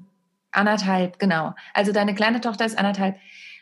[0.52, 1.54] Anderthalb, genau.
[1.74, 3.18] Also deine kleine Tochter ist anderthalb.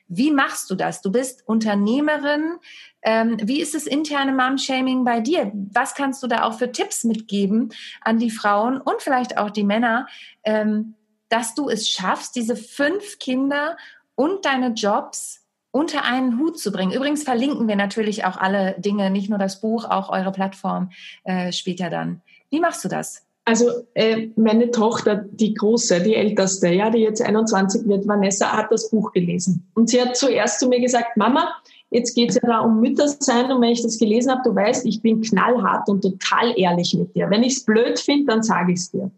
[0.08, 1.02] Wie machst du das?
[1.02, 2.58] Du bist Unternehmerin.
[3.02, 5.52] Ähm, wie ist das interne Mom-Shaming bei dir?
[5.54, 9.64] Was kannst du da auch für Tipps mitgeben an die Frauen und vielleicht auch die
[9.64, 10.08] Männer,
[10.44, 10.96] ähm,
[11.30, 13.78] dass du es schaffst, diese fünf Kinder
[14.16, 16.94] und deine Jobs unter einen Hut zu bringen.
[16.94, 20.92] Übrigens verlinken wir natürlich auch alle Dinge, nicht nur das Buch, auch eure Plattform
[21.24, 22.22] äh, später dann.
[22.50, 23.27] Wie machst du das?
[23.48, 28.70] Also äh, meine Tochter, die große, die älteste, ja, die jetzt 21 wird, Vanessa, hat
[28.74, 29.66] das Buch gelesen.
[29.74, 31.48] Und sie hat zuerst zu mir gesagt, Mama,
[31.90, 34.86] jetzt geht es ja da um Müttersein und wenn ich das gelesen habe, du weißt,
[34.86, 37.30] ich bin knallhart und total ehrlich mit dir.
[37.30, 39.10] Wenn ich es blöd finde, dann sage ich es dir.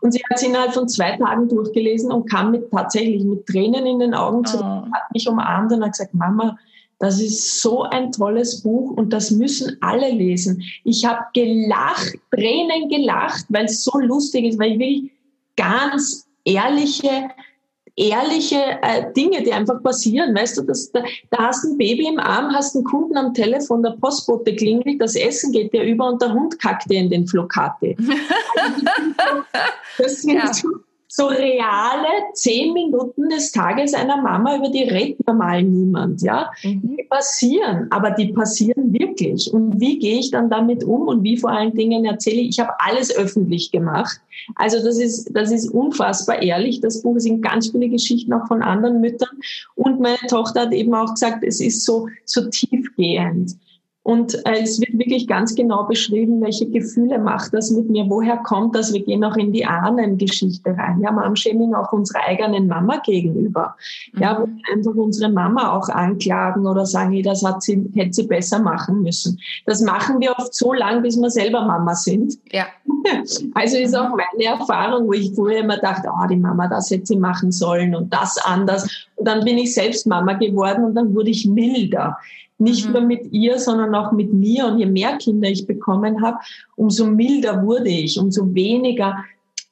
[0.00, 3.84] Und sie hat es innerhalb von zwei Tagen durchgelesen und kam mit tatsächlich mit Tränen
[3.84, 4.92] in den Augen zurück, oh.
[4.94, 6.56] hat mich umarmt und hat gesagt, Mama,
[6.98, 10.62] das ist so ein tolles Buch und das müssen alle lesen.
[10.84, 15.10] Ich habe gelacht, Tränen gelacht, weil es so lustig ist, weil ich wirklich
[15.56, 17.28] ganz ehrliche,
[17.96, 20.34] ehrliche äh, Dinge, die einfach passieren.
[20.34, 23.82] Weißt du, dass, da, da hast ein Baby im Arm, hast einen Kunden am Telefon,
[23.82, 27.26] der Postbote klingelt, das Essen geht dir über und der Hund kackt dir in den
[27.26, 27.96] Flokate.
[29.98, 30.52] das sind ja.
[30.52, 30.68] so,
[31.16, 36.50] so reale zehn Minuten des Tages einer Mama, über die redet normal niemand, ja.
[36.64, 36.96] Mhm.
[36.96, 39.52] Die passieren, aber die passieren wirklich.
[39.52, 42.58] Und wie gehe ich dann damit um und wie vor allen Dingen erzähle ich, ich
[42.58, 44.20] habe alles öffentlich gemacht.
[44.56, 46.80] Also das ist, das ist unfassbar ehrlich.
[46.80, 49.38] Das Buch sind ganz viele Geschichten auch von anderen Müttern.
[49.76, 53.52] Und meine Tochter hat eben auch gesagt, es ist so, so tiefgehend.
[54.04, 58.36] Und äh, es wird wirklich ganz genau beschrieben, welche Gefühle macht das mit mir, woher
[58.36, 58.92] kommt das.
[58.92, 61.00] Wir gehen auch in die Ahnengeschichte rein.
[61.00, 63.74] Ja, Mom-Shaming auch unserer eigenen Mama gegenüber.
[64.12, 64.20] Mhm.
[64.20, 68.12] Ja, wo wir einfach unsere Mama auch anklagen oder sagen, hey, das hat sie, hätte
[68.12, 69.40] sie besser machen müssen.
[69.64, 72.38] Das machen wir oft so lang, bis wir selber Mama sind.
[72.52, 72.66] Ja.
[73.54, 77.06] Also ist auch meine Erfahrung, wo ich vorher immer dachte, oh, die Mama, das hätte
[77.06, 79.06] sie machen sollen und das anders.
[79.16, 82.16] Und dann bin ich selbst Mama geworden und dann wurde ich milder.
[82.64, 82.92] Nicht mhm.
[82.92, 84.66] nur mit ihr, sondern auch mit mir.
[84.66, 86.38] Und je mehr Kinder ich bekommen habe,
[86.76, 89.24] umso milder wurde ich, umso weniger.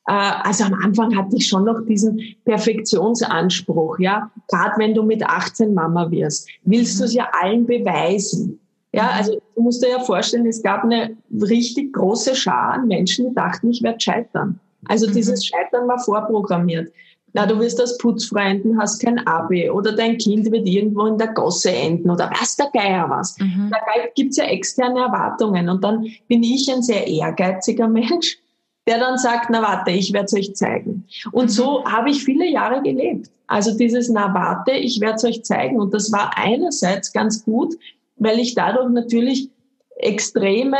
[0.07, 4.31] Äh, also am Anfang hatte ich schon noch diesen Perfektionsanspruch, ja.
[4.49, 6.99] Gerade wenn du mit 18 Mama wirst, willst mhm.
[6.99, 8.61] du es ja allen beweisen.
[8.93, 9.11] Ja, mhm.
[9.17, 13.35] also du musst dir ja vorstellen, es gab eine richtig große Schar an Menschen, die
[13.35, 14.61] dachten, ich werde scheitern.
[14.87, 15.15] Also mhm.
[15.15, 16.93] dieses Scheitern war vorprogrammiert
[17.35, 21.29] na, du wirst als Putzfreunden, hast kein Abi oder dein Kind wird irgendwo in der
[21.29, 23.39] Gosse enden oder was der Geier was.
[23.39, 23.71] Mhm.
[23.71, 23.79] Da
[24.15, 28.39] gibt's ja externe Erwartungen und dann bin ich ein sehr ehrgeiziger Mensch,
[28.87, 31.07] der dann sagt, na warte, ich werde es euch zeigen.
[31.31, 31.49] Und mhm.
[31.49, 33.31] so habe ich viele Jahre gelebt.
[33.47, 35.81] Also dieses, na warte, ich werde es euch zeigen.
[35.81, 37.75] Und das war einerseits ganz gut,
[38.17, 39.49] weil ich dadurch natürlich
[39.97, 40.77] extreme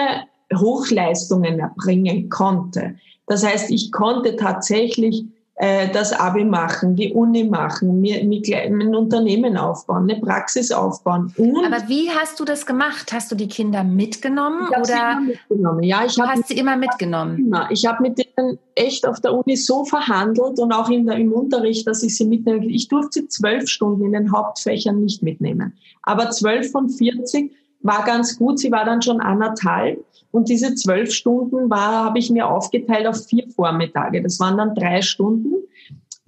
[0.55, 2.97] Hochleistungen erbringen konnte.
[3.27, 5.25] Das heißt, ich konnte tatsächlich
[5.63, 11.33] äh, das Abi machen, die Uni machen, mir, mir ein Unternehmen aufbauen, eine Praxis aufbauen.
[11.37, 13.13] Und Aber wie hast du das gemacht?
[13.13, 15.13] Hast du die Kinder mitgenommen ich oder?
[15.13, 15.83] Immer mitgenommen.
[15.85, 17.55] Ja, ich du hast sie immer mitgenommen.
[17.71, 21.33] Ich habe mit denen echt auf der Uni so verhandelt und auch in der, im
[21.33, 22.67] Unterricht, dass ich sie mitnehme.
[22.67, 28.05] Ich durfte sie zwölf Stunden in den Hauptfächern nicht mitnehmen, aber zwölf von 40 war
[28.05, 28.59] ganz gut.
[28.59, 30.05] Sie war dann schon anderthalb.
[30.31, 34.23] Und diese zwölf Stunden war, habe ich mir aufgeteilt auf vier Vormittage.
[34.23, 35.53] Das waren dann drei Stunden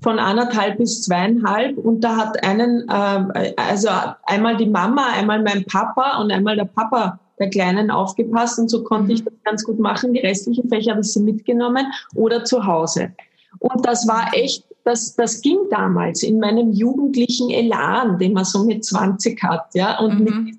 [0.03, 3.89] von anderthalb bis zweieinhalb und da hat einen, äh, also
[4.25, 8.85] einmal die Mama, einmal mein Papa und einmal der Papa der Kleinen aufgepasst und so
[8.85, 9.25] konnte ich mhm.
[9.25, 10.13] das ganz gut machen.
[10.13, 13.13] Die restlichen Fächer habe ich sie mitgenommen oder zu Hause.
[13.59, 18.65] Und das war echt, das, das ging damals in meinem jugendlichen Elan, den man so
[18.65, 20.25] mit 20 hat, ja, und mhm.
[20.25, 20.57] mit,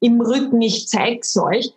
[0.00, 1.72] im Rücken, ich zeig's euch,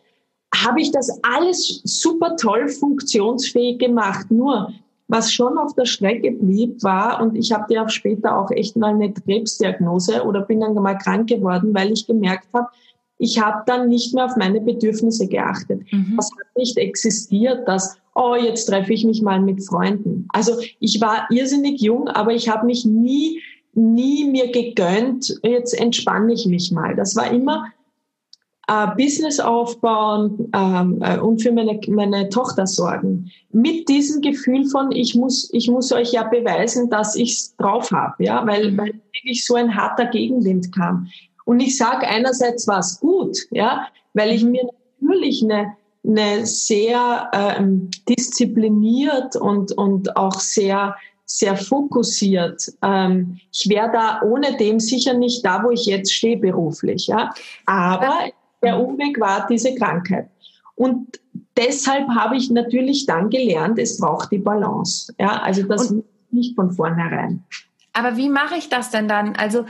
[0.53, 4.29] habe ich das alles super toll funktionsfähig gemacht.
[4.29, 4.73] Nur,
[5.07, 8.93] was schon auf der Strecke blieb, war, und ich habe ja später auch echt mal
[8.93, 12.67] eine Krebsdiagnose oder bin dann mal krank geworden, weil ich gemerkt habe,
[13.17, 15.81] ich habe dann nicht mehr auf meine Bedürfnisse geachtet.
[15.91, 16.15] Mhm.
[16.17, 20.27] Das hat nicht existiert, dass, oh, jetzt treffe ich mich mal mit Freunden.
[20.33, 23.39] Also ich war irrsinnig jung, aber ich habe mich nie,
[23.73, 26.95] nie mir gegönnt, jetzt entspanne ich mich mal.
[26.95, 27.67] Das war immer
[28.71, 33.29] äh, Business aufbauen ähm, äh, und für meine, meine Tochter sorgen.
[33.51, 37.91] Mit diesem Gefühl von, ich muss, ich muss euch ja beweisen, dass ich es drauf
[37.91, 38.77] habe, ja, weil, mhm.
[38.77, 41.07] weil wirklich so ein harter Gegenwind kam.
[41.43, 44.63] Und ich sage einerseits war es gut, ja, weil ich mir
[45.01, 45.75] natürlich eine,
[46.07, 52.71] eine sehr ähm, diszipliniert und, und auch sehr, sehr fokussiert.
[52.81, 57.07] Ähm, ich wäre da ohne dem sicher nicht da, wo ich jetzt stehe beruflich.
[57.07, 57.33] Ja?
[57.65, 60.29] Aber der Umweg war diese Krankheit.
[60.75, 61.19] Und
[61.57, 65.13] deshalb habe ich natürlich dann gelernt, es braucht die Balance.
[65.19, 65.41] Ja?
[65.41, 67.43] Also das und, nicht von vornherein.
[67.93, 69.35] Aber wie mache ich das denn dann?
[69.35, 69.65] Also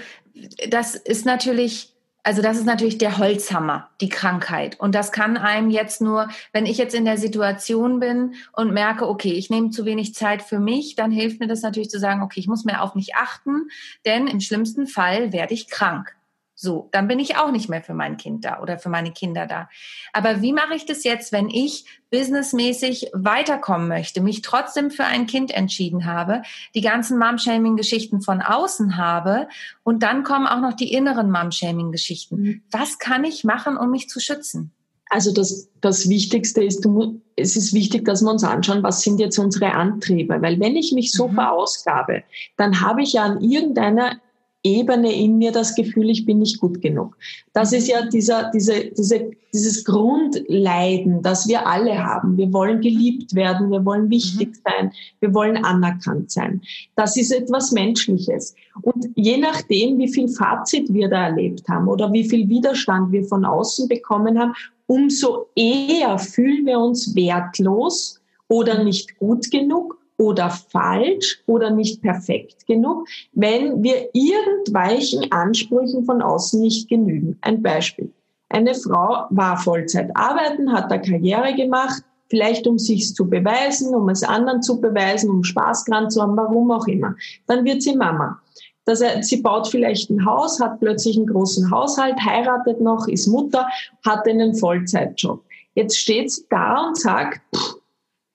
[0.70, 4.80] das ist natürlich, also das ist natürlich der Holzhammer, die Krankheit.
[4.80, 9.10] Und das kann einem jetzt nur, wenn ich jetzt in der Situation bin und merke,
[9.10, 12.22] okay, ich nehme zu wenig Zeit für mich, dann hilft mir das natürlich zu sagen,
[12.22, 13.70] okay, ich muss mehr auf mich achten,
[14.06, 16.16] denn im schlimmsten Fall werde ich krank.
[16.64, 19.48] So, dann bin ich auch nicht mehr für mein Kind da oder für meine Kinder
[19.48, 19.68] da.
[20.14, 25.26] Aber wie mache ich das jetzt, wenn ich businessmäßig weiterkommen möchte, mich trotzdem für ein
[25.26, 26.44] Kind entschieden habe,
[26.76, 29.48] die ganzen Mom-Shaming-Geschichten von außen habe
[29.82, 32.36] und dann kommen auch noch die inneren Mom-Shaming-Geschichten.
[32.40, 32.62] Mhm.
[32.70, 34.72] Was kann ich machen, um mich zu schützen?
[35.10, 39.20] Also das, das Wichtigste ist, du, es ist wichtig, dass wir uns anschauen, was sind
[39.20, 40.40] jetzt unsere Antriebe.
[40.44, 41.34] Weil wenn ich mich so mhm.
[41.34, 42.22] verausgabe,
[42.56, 44.22] dann habe ich ja an irgendeiner
[44.64, 47.18] Ebene in mir das Gefühl, ich bin nicht gut genug.
[47.54, 52.38] Das ist ja dieser, diese, diese, dieses Grundleiden, das wir alle haben.
[52.38, 54.62] Wir wollen geliebt werden, wir wollen wichtig mhm.
[54.64, 56.62] sein, wir wollen anerkannt sein.
[56.96, 58.56] Das ist etwas Menschliches.
[58.84, 63.24] Und je nachdem, wie viel Fazit wir da erlebt haben oder wie viel Widerstand wir
[63.26, 64.54] von außen bekommen haben,
[64.86, 72.68] umso eher fühlen wir uns wertlos oder nicht gut genug oder falsch oder nicht perfekt
[72.68, 77.40] genug, wenn wir irgendwelchen Ansprüchen von außen nicht genügen.
[77.42, 78.12] Ein Beispiel.
[78.50, 84.10] Eine Frau war Vollzeit arbeiten, hat da Karriere gemacht, vielleicht um sich zu beweisen, um
[84.10, 87.16] es anderen zu beweisen, um Spaß dran zu haben, warum auch immer.
[87.48, 88.40] Dann wird sie Mama.
[88.86, 93.26] Das heißt, sie baut vielleicht ein Haus, hat plötzlich einen großen Haushalt, heiratet noch, ist
[93.26, 93.68] Mutter,
[94.06, 95.44] hat einen Vollzeitjob.
[95.74, 97.42] Jetzt steht sie da und sagt,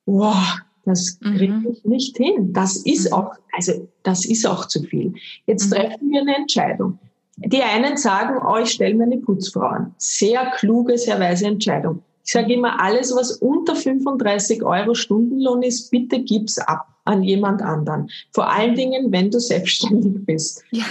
[0.06, 0.34] wow,
[0.86, 1.68] das kriege mhm.
[1.70, 2.52] ich nicht hin.
[2.52, 3.12] Das ist mhm.
[3.12, 5.14] auch, also das ist auch zu viel.
[5.46, 5.74] Jetzt mhm.
[5.74, 6.98] treffen wir eine Entscheidung.
[7.36, 9.94] Die einen sagen, oh, ich stelle mir eine Putzfrau an.
[9.98, 12.02] Sehr kluge, sehr weise Entscheidung.
[12.24, 17.62] Ich sage immer, alles, was unter 35 Euro Stundenlohn ist, bitte gib's ab an jemand
[17.62, 18.10] anderen.
[18.32, 20.64] Vor allen Dingen, wenn du selbstständig bist.
[20.70, 20.84] Ja.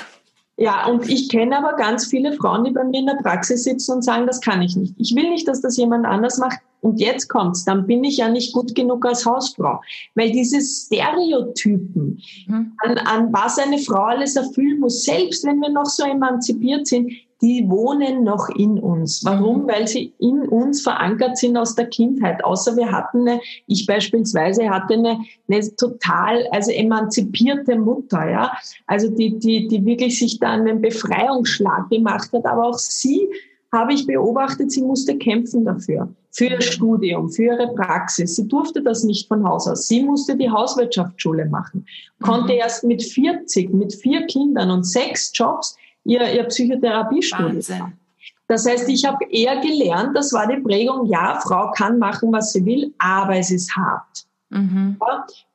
[0.57, 3.95] Ja, und ich kenne aber ganz viele Frauen, die bei mir in der Praxis sitzen
[3.95, 4.93] und sagen, das kann ich nicht.
[4.97, 6.59] Ich will nicht, dass das jemand anders macht.
[6.85, 9.81] Und jetzt kommt's, dann bin ich ja nicht gut genug als Hausfrau.
[10.13, 12.73] Weil diese Stereotypen, mhm.
[12.83, 17.11] an, an was eine Frau alles erfüllen muss, selbst wenn wir noch so emanzipiert sind,
[17.41, 19.25] die wohnen noch in uns.
[19.25, 19.63] Warum?
[19.63, 19.67] Mhm.
[19.67, 22.43] Weil sie in uns verankert sind aus der Kindheit.
[22.45, 25.17] Außer wir hatten eine, ich beispielsweise hatte eine,
[25.49, 28.51] eine total, also emanzipierte Mutter, ja.
[28.85, 32.45] Also die, die, die wirklich sich da einen Befreiungsschlag gemacht hat.
[32.45, 33.27] Aber auch sie
[33.71, 36.07] habe ich beobachtet, sie musste kämpfen dafür.
[36.31, 38.35] Für ihr Studium, für ihre Praxis.
[38.35, 39.87] Sie durfte das nicht von Haus aus.
[39.87, 41.85] Sie musste die Hauswirtschaftsschule machen.
[42.21, 42.59] Konnte mhm.
[42.59, 47.99] erst mit 40, mit vier Kindern und sechs Jobs ihr, ihr Psychotherapiestudium machen.
[48.47, 52.53] Das heißt, ich habe eher gelernt, das war die Prägung, ja, Frau kann machen, was
[52.53, 54.25] sie will, aber es ist hart.
[54.49, 54.97] Mhm.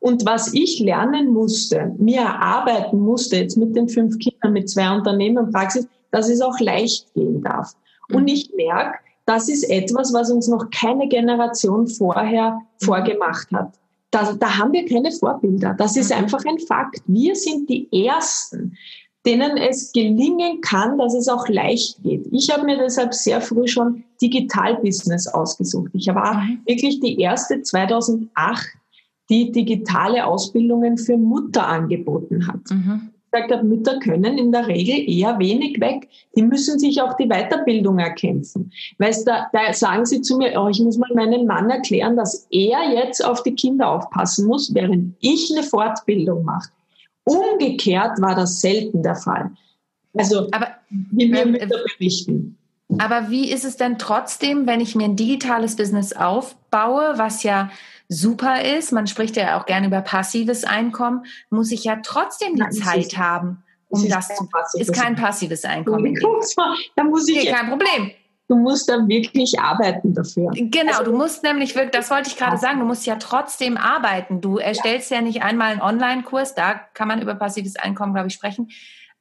[0.01, 4.93] Und was ich lernen musste, mir erarbeiten musste, jetzt mit den fünf Kindern, mit zwei
[4.95, 7.75] Unternehmen Praxis, dass es auch leicht gehen darf.
[8.11, 8.17] Mhm.
[8.17, 12.85] Und ich merke, das ist etwas, was uns noch keine Generation vorher mhm.
[12.85, 13.75] vorgemacht hat.
[14.11, 15.75] Da, da haben wir keine Vorbilder.
[15.75, 16.25] Das ist mhm.
[16.25, 17.03] einfach ein Fakt.
[17.07, 18.77] Wir sind die Ersten,
[19.25, 22.27] denen es gelingen kann, dass es auch leicht geht.
[22.33, 25.91] Ich habe mir deshalb sehr früh schon Digital-Business ausgesucht.
[25.93, 26.63] Ich war mhm.
[26.67, 28.67] wirklich die erste 2008,
[29.29, 32.71] die digitale Ausbildungen für Mutter angeboten hat.
[32.71, 36.09] Mhm gesagt habe, Mütter können in der Regel eher wenig weg.
[36.37, 38.73] Die müssen sich auch die Weiterbildung erkämpfen.
[38.99, 42.47] Weißt du, da sagen sie zu mir, oh, ich muss mal meinem Mann erklären, dass
[42.51, 46.71] er jetzt auf die Kinder aufpassen muss, während ich eine Fortbildung mache.
[47.25, 49.51] Umgekehrt war das selten der Fall.
[50.17, 52.57] Also, aber, wie mir Mütter berichten.
[52.99, 57.71] Aber wie ist es denn trotzdem, wenn ich mir ein digitales Business aufbaue, was ja
[58.11, 62.61] super ist, man spricht ja auch gerne über passives Einkommen, muss ich ja trotzdem die
[62.61, 64.49] Nein, Zeit ist, haben, um das zu.
[64.75, 66.15] Ist kein passives Einkommen.
[66.97, 67.39] Da muss ich.
[67.39, 68.11] Okay, kein Problem.
[68.49, 70.51] Du musst dann wirklich arbeiten dafür.
[70.53, 73.77] Genau, also, du musst nämlich wirklich, das wollte ich gerade sagen, du musst ja trotzdem
[73.77, 74.41] arbeiten.
[74.41, 78.27] Du erstellst ja, ja nicht einmal einen Online-Kurs, da kann man über passives Einkommen, glaube
[78.27, 78.69] ich, sprechen,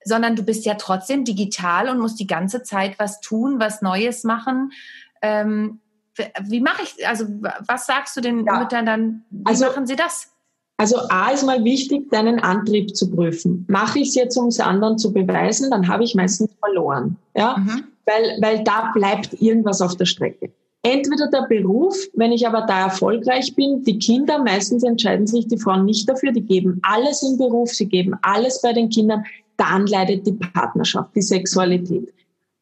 [0.04, 4.24] sondern du bist ja trotzdem digital und musst die ganze Zeit was tun, was Neues
[4.24, 4.72] machen.
[5.22, 5.80] Ähm,
[6.44, 7.26] wie mache ich, also
[7.68, 8.60] was sagst du den ja.
[8.60, 10.32] Müttern dann, wie also, machen sie das?
[10.78, 13.66] Also A ist mal wichtig, deinen Antrieb zu prüfen.
[13.68, 17.18] Mache ich es jetzt, um es anderen zu beweisen, dann habe ich meistens verloren.
[17.36, 17.58] Ja?
[17.58, 17.84] Mhm.
[18.06, 20.52] Weil, weil da bleibt irgendwas auf der Strecke.
[20.82, 25.58] Entweder der Beruf, wenn ich aber da erfolgreich bin, die Kinder, meistens entscheiden sich die
[25.58, 29.26] Frauen nicht dafür, die geben alles im Beruf, sie geben alles bei den Kindern,
[29.58, 32.14] dann leidet die Partnerschaft, die Sexualität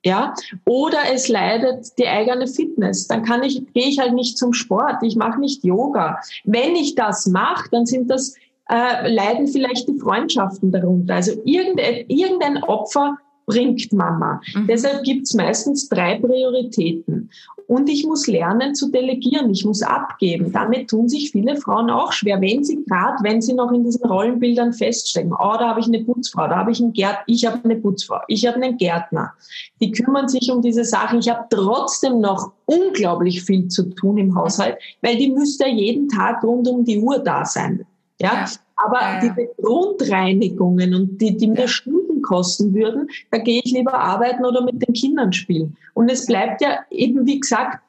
[0.05, 0.33] ja,
[0.65, 5.01] oder es leidet die eigene Fitness, dann kann ich, gehe ich halt nicht zum Sport,
[5.01, 6.19] ich mache nicht Yoga.
[6.43, 8.35] Wenn ich das mache, dann sind das,
[8.69, 11.15] äh, leiden vielleicht die Freundschaften darunter.
[11.15, 13.17] Also irgendein, irgendein Opfer
[13.47, 14.41] bringt Mama.
[14.53, 14.67] Mhm.
[14.67, 17.29] Deshalb gibt's meistens drei Prioritäten.
[17.67, 20.53] Und ich muss lernen zu delegieren, ich muss abgeben.
[20.53, 24.05] Damit tun sich viele Frauen auch schwer, wenn sie gerade, wenn sie noch in diesen
[24.05, 25.33] Rollenbildern feststecken.
[25.33, 28.19] Oh, da habe ich eine Putzfrau, da habe ich einen Gärtner, ich habe eine Putzfrau,
[28.29, 29.33] ich habe einen Gärtner.
[29.81, 31.19] Die kümmern sich um diese Sachen.
[31.19, 36.43] Ich habe trotzdem noch unglaublich viel zu tun im Haushalt, weil die müsste jeden Tag
[36.43, 37.85] rund um die Uhr da sein.
[38.19, 38.45] Ja, ja.
[38.77, 39.19] aber ja, ja.
[39.19, 44.61] diese Grundreinigungen und die, die mir Stunden kosten würden, da gehe ich lieber arbeiten oder
[44.61, 45.75] mit den Kindern spielen.
[45.93, 47.79] Und es bleibt ja eben, wie gesagt,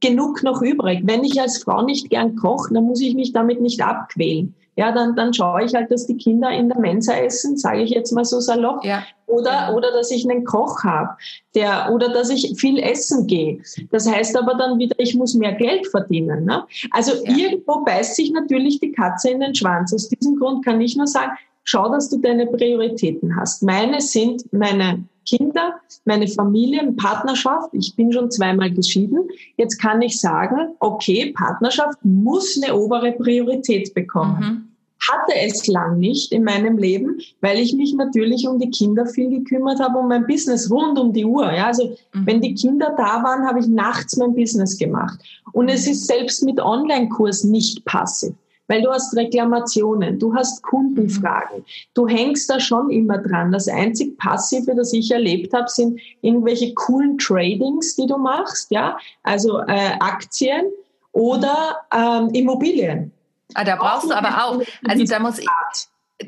[0.00, 1.02] genug noch übrig.
[1.04, 4.90] Wenn ich als Frau nicht gern koche, dann muss ich mich damit nicht abquälen ja,
[4.90, 8.12] dann, dann schaue ich halt, dass die Kinder in der Mensa essen, sage ich jetzt
[8.12, 8.84] mal so salopp.
[8.84, 9.04] Ja.
[9.26, 11.10] Oder, oder dass ich einen Koch habe,
[11.54, 13.60] der, oder dass ich viel essen gehe.
[13.90, 16.44] Das heißt aber dann wieder, ich muss mehr Geld verdienen.
[16.44, 16.64] Ne?
[16.90, 17.36] Also ja.
[17.36, 19.94] irgendwo beißt sich natürlich die Katze in den Schwanz.
[19.94, 21.32] Aus diesem Grund kann ich nur sagen,
[21.64, 23.62] schau, dass du deine Prioritäten hast.
[23.62, 27.70] Meine sind meine Kinder, meine Familie, Partnerschaft.
[27.72, 29.28] Ich bin schon zweimal geschieden.
[29.56, 34.38] Jetzt kann ich sagen, okay, Partnerschaft muss eine obere Priorität bekommen.
[34.38, 34.68] Mhm.
[35.10, 39.28] Hatte es lang nicht in meinem Leben, weil ich mich natürlich um die Kinder viel
[39.28, 41.52] gekümmert habe, um mein Business rund um die Uhr.
[41.52, 42.26] Ja, also mhm.
[42.26, 45.18] wenn die Kinder da waren, habe ich nachts mein Business gemacht.
[45.52, 48.34] Und es ist selbst mit Online-Kurs nicht passiv
[48.68, 53.52] weil du hast Reklamationen, du hast Kundenfragen, du hängst da schon immer dran.
[53.52, 58.96] Das einzig Passive, das ich erlebt habe, sind irgendwelche coolen Tradings, die du machst, ja,
[59.22, 60.66] also äh, Aktien
[61.12, 63.12] oder ähm, Immobilien.
[63.54, 65.46] Ah, da brauchst auch du aber auch, also da muss ich,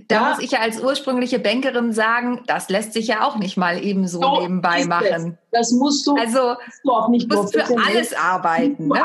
[0.09, 0.28] da ja.
[0.28, 4.07] muss ich ja als ursprüngliche Bankerin sagen, das lässt sich ja auch nicht mal eben
[4.07, 5.39] so nebenbei machen.
[5.51, 5.70] Das.
[5.70, 8.89] das musst du, also, du auch nicht musst für alles arbeiten.
[8.89, 9.03] Ne?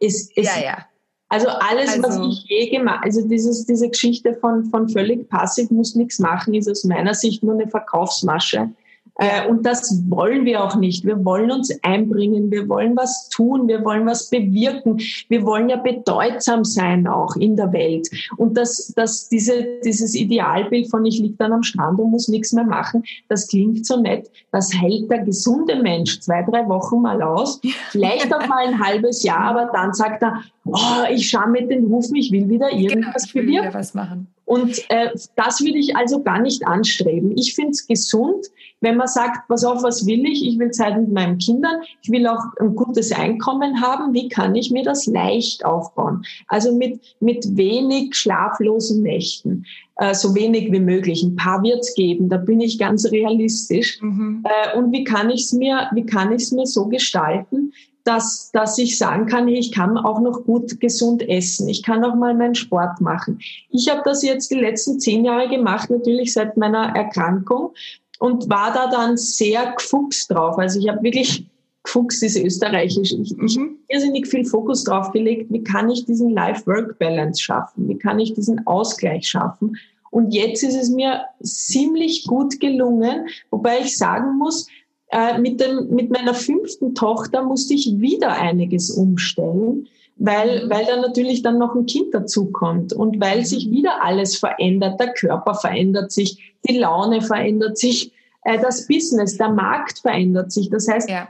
[0.00, 0.86] Ist, ist, ja, ja.
[1.34, 5.68] Also alles, also, was ich je gemacht, also dieses, diese Geschichte von, von völlig passiv
[5.72, 8.70] muss nichts machen, ist aus meiner Sicht nur eine Verkaufsmasche.
[9.16, 11.04] Äh, und das wollen wir auch nicht.
[11.04, 15.76] Wir wollen uns einbringen, wir wollen was tun, wir wollen was bewirken, wir wollen ja
[15.76, 18.08] bedeutsam sein auch in der Welt.
[18.36, 22.52] Und dass, dass diese, dieses Idealbild von ich liege dann am Strand und muss nichts
[22.52, 24.30] mehr machen, das klingt so nett.
[24.50, 27.60] Das hält der gesunde Mensch zwei, drei Wochen mal aus,
[27.90, 31.88] vielleicht auch mal ein halbes Jahr, aber dann sagt er, oh, ich schaue mit den
[31.88, 33.68] Hufen, ich will wieder genau, irgendwas genau, bewirken.
[33.68, 34.33] Wieder was machen.
[34.54, 37.36] Und äh, das würde ich also gar nicht anstreben.
[37.36, 38.46] Ich finde es gesund,
[38.80, 40.46] wenn man sagt, pass auf, was will ich?
[40.46, 44.14] Ich will Zeit mit meinen Kindern, ich will auch ein gutes Einkommen haben.
[44.14, 46.22] Wie kann ich mir das leicht aufbauen?
[46.46, 49.64] Also mit, mit wenig schlaflosen Nächten,
[49.96, 51.24] äh, so wenig wie möglich.
[51.24, 54.00] Ein paar wird's geben, da bin ich ganz realistisch.
[54.00, 54.44] Mhm.
[54.44, 57.72] Äh, und wie kann ich es mir, wie kann ich es mir so gestalten,
[58.04, 61.68] dass, dass ich sagen kann, ich kann auch noch gut gesund essen.
[61.68, 63.40] Ich kann auch mal meinen Sport machen.
[63.70, 67.72] Ich habe das jetzt die letzten zehn Jahre gemacht, natürlich seit meiner Erkrankung
[68.18, 70.58] und war da dann sehr gefuchst drauf.
[70.58, 71.46] Also ich habe wirklich,
[71.82, 76.30] gefuchst ist österreichisch, ich, ich habe irrsinnig viel Fokus drauf gelegt, wie kann ich diesen
[76.30, 77.88] Life-Work-Balance schaffen?
[77.88, 79.78] Wie kann ich diesen Ausgleich schaffen?
[80.10, 84.68] Und jetzt ist es mir ziemlich gut gelungen, wobei ich sagen muss,
[85.08, 90.70] äh, mit, dem, mit meiner fünften Tochter musste ich wieder einiges umstellen, weil, mhm.
[90.70, 93.44] weil da natürlich dann noch ein Kind dazukommt und weil mhm.
[93.44, 99.36] sich wieder alles verändert, der Körper verändert sich, die Laune verändert sich, äh, das Business,
[99.36, 100.70] der Markt verändert sich.
[100.70, 101.28] Das heißt, ja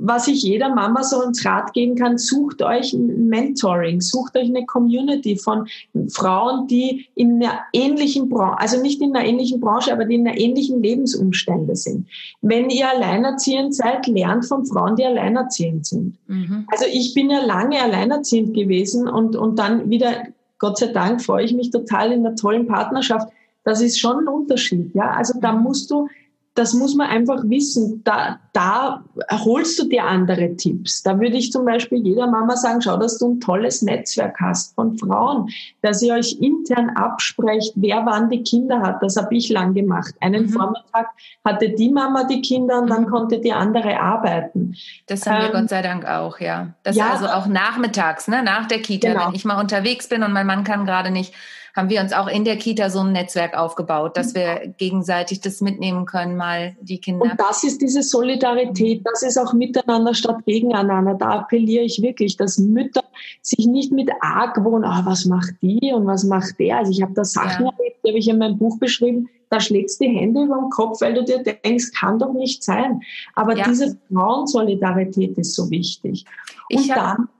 [0.00, 4.48] was ich jeder Mama so ins Rat geben kann, sucht euch ein Mentoring, sucht euch
[4.48, 5.66] eine Community von
[6.08, 10.26] Frauen, die in einer ähnlichen Branche, also nicht in einer ähnlichen Branche, aber die in
[10.26, 12.06] einer ähnlichen Lebensumstände sind.
[12.42, 16.16] Wenn ihr alleinerziehend seid, lernt von Frauen, die alleinerziehend sind.
[16.26, 16.66] Mhm.
[16.70, 20.24] Also ich bin ja lange alleinerziehend gewesen und, und dann wieder,
[20.58, 23.28] Gott sei Dank, freue ich mich total in einer tollen Partnerschaft.
[23.64, 25.10] Das ist schon ein Unterschied, ja.
[25.10, 25.62] Also da mhm.
[25.64, 26.08] musst du
[26.56, 28.02] das muss man einfach wissen.
[28.02, 31.02] Da, da holst du dir andere Tipps.
[31.02, 34.74] Da würde ich zum Beispiel jeder Mama sagen, schau, dass du ein tolles Netzwerk hast
[34.74, 35.50] von Frauen,
[35.82, 39.02] dass ihr euch intern absprecht, wer wann die Kinder hat.
[39.02, 40.14] Das habe ich lang gemacht.
[40.20, 40.48] Einen mhm.
[40.48, 41.08] Vormittag
[41.44, 43.10] hatte die Mama die Kinder und dann mhm.
[43.10, 44.74] konnte die andere arbeiten.
[45.06, 46.68] Das haben ähm, wir Gott sei Dank auch, ja.
[46.82, 49.28] Das ja, also auch nachmittags, ne, nach der Kita, genau.
[49.28, 51.34] wenn ich mal unterwegs bin und mein Mann kann gerade nicht
[51.76, 55.60] haben wir uns auch in der Kita so ein Netzwerk aufgebaut, dass wir gegenseitig das
[55.60, 57.24] mitnehmen können, mal die Kinder.
[57.24, 61.14] Und das ist diese Solidarität, das ist auch miteinander statt gegeneinander.
[61.14, 63.04] Da appelliere ich wirklich, dass Mütter
[63.42, 66.78] sich nicht mit Argwohn, ah, was macht die und was macht der.
[66.78, 67.72] Also ich habe da Sachen ja.
[67.78, 70.70] erlebt, die habe ich in meinem Buch beschrieben, da schlägst du die Hände über den
[70.70, 73.02] Kopf, weil du dir denkst, kann doch nicht sein.
[73.34, 73.64] Aber ja.
[73.68, 76.24] diese Frauensolidarität ist so wichtig.
[76.70, 77.35] Und ich dann Mhm.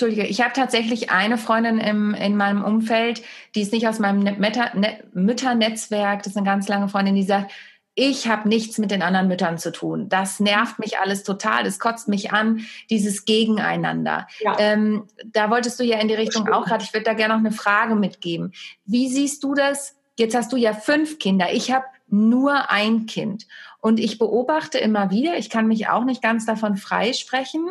[0.00, 3.20] Entschuldige, ich habe tatsächlich eine Freundin im, in meinem Umfeld,
[3.56, 7.24] die ist nicht aus meinem Meta, ne, Mütternetzwerk, das ist eine ganz lange Freundin, die
[7.24, 7.50] sagt,
[7.96, 10.08] ich habe nichts mit den anderen Müttern zu tun.
[10.08, 14.28] Das nervt mich alles total, das kotzt mich an, dieses Gegeneinander.
[14.38, 14.54] Ja.
[14.60, 17.40] Ähm, da wolltest du ja in die Richtung auch gerade, ich würde da gerne noch
[17.40, 18.52] eine Frage mitgeben.
[18.84, 19.96] Wie siehst du das?
[20.16, 23.48] Jetzt hast du ja fünf Kinder, ich habe nur ein Kind.
[23.80, 27.70] Und ich beobachte immer wieder, ich kann mich auch nicht ganz davon freisprechen,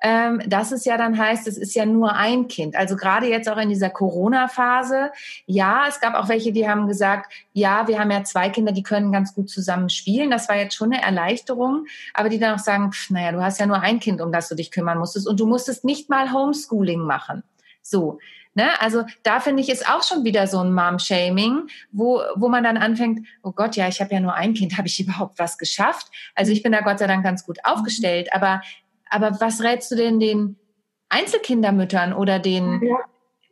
[0.00, 2.76] ähm, dass es ja dann heißt, es ist ja nur ein Kind.
[2.76, 5.10] Also gerade jetzt auch in dieser Corona-Phase,
[5.46, 8.84] ja, es gab auch welche, die haben gesagt, ja, wir haben ja zwei Kinder, die
[8.84, 10.30] können ganz gut zusammen spielen.
[10.30, 13.58] Das war jetzt schon eine Erleichterung, aber die dann auch sagen, pff, naja, du hast
[13.58, 16.32] ja nur ein Kind, um das du dich kümmern musstest und du musstest nicht mal
[16.32, 17.42] Homeschooling machen.
[17.82, 18.18] So,
[18.58, 18.70] Ne?
[18.80, 22.76] Also da finde ich ist auch schon wieder so ein Mom-Shaming, wo, wo man dann
[22.76, 26.08] anfängt, oh Gott, ja, ich habe ja nur ein Kind, habe ich überhaupt was geschafft?
[26.34, 28.60] Also ich bin da Gott sei Dank ganz gut aufgestellt, aber,
[29.10, 30.56] aber was rätst du denn den
[31.08, 32.96] Einzelkindermüttern oder den, ja.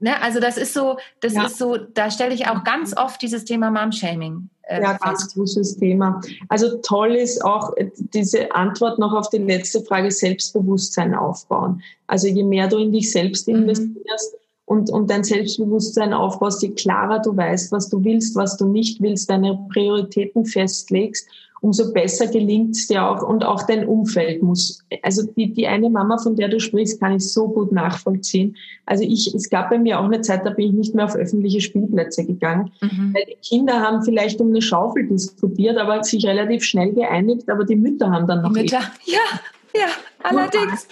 [0.01, 0.21] ne?
[0.21, 1.47] Also das ist so, das ja.
[1.47, 4.51] ist so, da stelle ich auch ganz oft dieses Thema Mom-Shaming.
[4.63, 6.21] Äh, ja, ganz großes Thema.
[6.49, 11.81] Also toll ist auch diese Antwort noch auf die letzte Frage, Selbstbewusstsein aufbauen.
[12.09, 13.55] Also je mehr du in dich selbst mhm.
[13.55, 18.57] investierst, mhm und, und dein Selbstbewusstsein aufbaust, je klarer du weißt, was du willst, was
[18.57, 21.29] du nicht willst, deine Prioritäten festlegst,
[21.61, 24.85] umso besser gelingt es dir auch und auch dein Umfeld muss.
[25.03, 28.57] Also die, die eine Mama, von der du sprichst, kann ich so gut nachvollziehen.
[28.87, 31.15] Also ich, es gab bei mir auch eine Zeit, da bin ich nicht mehr auf
[31.15, 33.15] öffentliche Spielplätze gegangen, mhm.
[33.15, 37.65] weil die Kinder haben vielleicht um eine Schaufel diskutiert, aber sich relativ schnell geeinigt, aber
[37.65, 38.53] die Mütter haben dann noch.
[38.53, 39.41] Die Mütter, ja,
[39.79, 39.87] ja,
[40.23, 40.89] allerdings.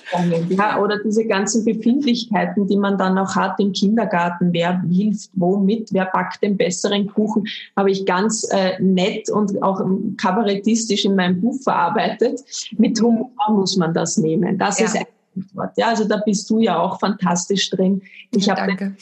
[0.48, 4.52] Ja, oder diese ganzen Befindlichkeiten, die man dann auch hat im Kindergarten.
[4.52, 5.92] Wer hilft womit?
[5.92, 7.46] Wer backt den besseren Kuchen?
[7.76, 9.80] Habe ich ganz äh, nett und auch
[10.16, 12.40] kabarettistisch in meinem Buch verarbeitet.
[12.76, 14.58] Mit Humor muss man das nehmen.
[14.58, 14.86] Das ja.
[14.86, 15.06] ist ein
[15.54, 15.72] Wort.
[15.76, 18.02] Ja, also da bist du ja auch fantastisch drin.
[18.30, 18.94] Ich ja, habe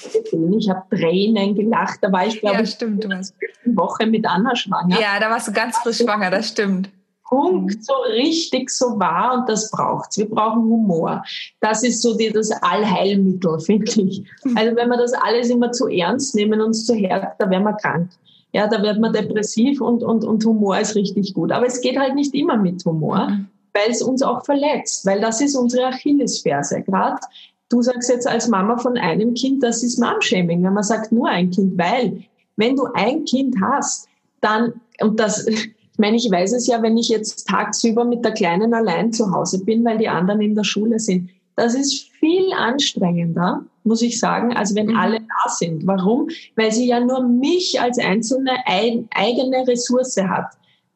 [0.56, 1.98] ich habe Tränen gelacht.
[2.00, 4.98] Da war ich glaube ja, ich eine Woche mit Anna schwanger.
[4.98, 6.30] Ja, da warst du ganz frisch schwanger.
[6.30, 6.90] Das stimmt.
[7.32, 7.80] Punkt mhm.
[7.80, 10.18] so richtig so wahr und das braucht's.
[10.18, 11.24] Wir brauchen Humor.
[11.60, 14.22] Das ist so die, das Allheilmittel, finde ich.
[14.44, 14.56] Mhm.
[14.56, 17.72] Also wenn wir das alles immer zu ernst nehmen und zu hart, da werden wir
[17.72, 18.10] krank.
[18.52, 21.52] Ja, da wird man depressiv und, und, und Humor ist richtig gut.
[21.52, 23.46] Aber es geht halt nicht immer mit Humor, mhm.
[23.72, 26.82] weil es uns auch verletzt, weil das ist unsere Achillesferse.
[26.82, 27.16] Gerade
[27.70, 31.30] du sagst jetzt als Mama von einem Kind, das ist Momshaming, wenn man sagt nur
[31.30, 32.24] ein Kind, weil
[32.56, 34.06] wenn du ein Kind hast,
[34.42, 35.46] dann, und das,
[35.92, 39.30] ich meine, ich weiß es ja, wenn ich jetzt tagsüber mit der Kleinen allein zu
[39.30, 41.30] Hause bin, weil die anderen in der Schule sind.
[41.54, 44.96] Das ist viel anstrengender, muss ich sagen, als wenn mhm.
[44.96, 45.86] alle da sind.
[45.86, 46.28] Warum?
[46.56, 50.46] Weil sie ja nur mich als einzelne ein, eigene Ressource hat.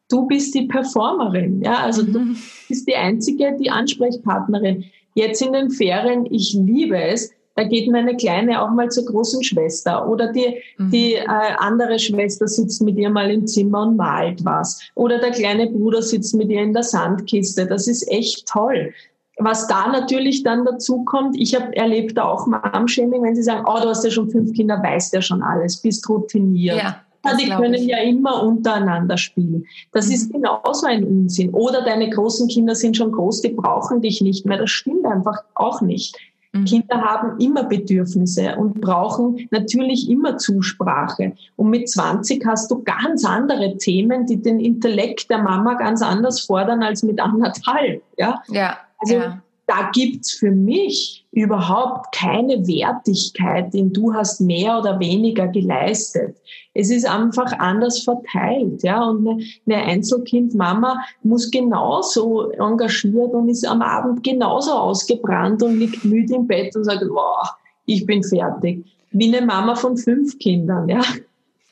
[0.09, 2.13] Du bist die Performerin, ja, also mhm.
[2.13, 2.19] du
[2.67, 4.85] bist die einzige, die Ansprechpartnerin.
[5.13, 9.43] Jetzt in den Ferien, ich liebe es, da geht meine Kleine auch mal zur großen
[9.43, 10.91] Schwester oder die, mhm.
[10.91, 11.25] die äh,
[11.57, 14.79] andere Schwester sitzt mit ihr mal im Zimmer und malt was.
[14.93, 17.65] Oder der kleine Bruder sitzt mit ihr in der Sandkiste.
[17.65, 18.93] Das ist echt toll.
[19.39, 23.65] Was da natürlich dann dazu kommt, ich habe erlebt da auch Mom-Shaming, wenn sie sagen,
[23.67, 26.77] oh, du hast ja schon fünf Kinder, weißt ja schon alles, bist routiniert.
[26.77, 27.01] Ja.
[27.39, 27.87] Die können ich.
[27.87, 29.65] ja immer untereinander spielen.
[29.93, 30.13] Das mhm.
[30.13, 31.49] ist genauso ein Unsinn.
[31.49, 34.59] Oder deine großen Kinder sind schon groß, die brauchen dich nicht mehr.
[34.59, 36.15] Das stimmt einfach auch nicht.
[36.53, 36.65] Mhm.
[36.65, 41.33] Kinder haben immer Bedürfnisse und brauchen natürlich immer Zusprache.
[41.55, 46.41] Und mit 20 hast du ganz andere Themen, die den Intellekt der Mama ganz anders
[46.41, 48.01] fordern als mit anderthalb.
[48.17, 48.77] Ja, ja.
[48.99, 55.47] Also ja da gibt's für mich überhaupt keine Wertigkeit, in du hast mehr oder weniger
[55.47, 56.35] geleistet.
[56.73, 59.03] Es ist einfach anders verteilt, ja.
[59.03, 66.33] Und eine, Einzelkindmama muss genauso engagiert und ist am Abend genauso ausgebrannt und liegt müde
[66.33, 67.47] im Bett und sagt, wow,
[67.85, 68.83] ich bin fertig.
[69.11, 71.01] Wie eine Mama von fünf Kindern, ja.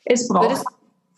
[0.04, 0.48] Es braucht.
[0.48, 0.66] Würdest,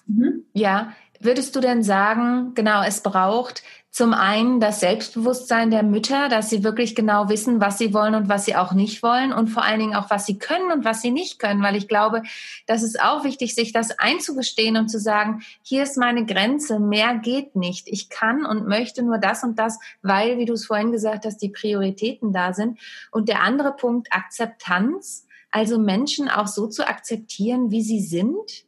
[0.06, 0.44] mhm.
[0.54, 6.50] Ja, würdest du denn sagen, genau, es braucht zum einen das Selbstbewusstsein der Mütter, dass
[6.50, 9.64] sie wirklich genau wissen, was sie wollen und was sie auch nicht wollen und vor
[9.64, 12.22] allen Dingen auch, was sie können und was sie nicht können, weil ich glaube,
[12.66, 17.16] das ist auch wichtig, sich das einzugestehen und zu sagen, hier ist meine Grenze, mehr
[17.16, 17.88] geht nicht.
[17.88, 21.38] Ich kann und möchte nur das und das, weil, wie du es vorhin gesagt hast,
[21.38, 22.78] die Prioritäten da sind.
[23.10, 28.67] Und der andere Punkt, Akzeptanz, also Menschen auch so zu akzeptieren, wie sie sind,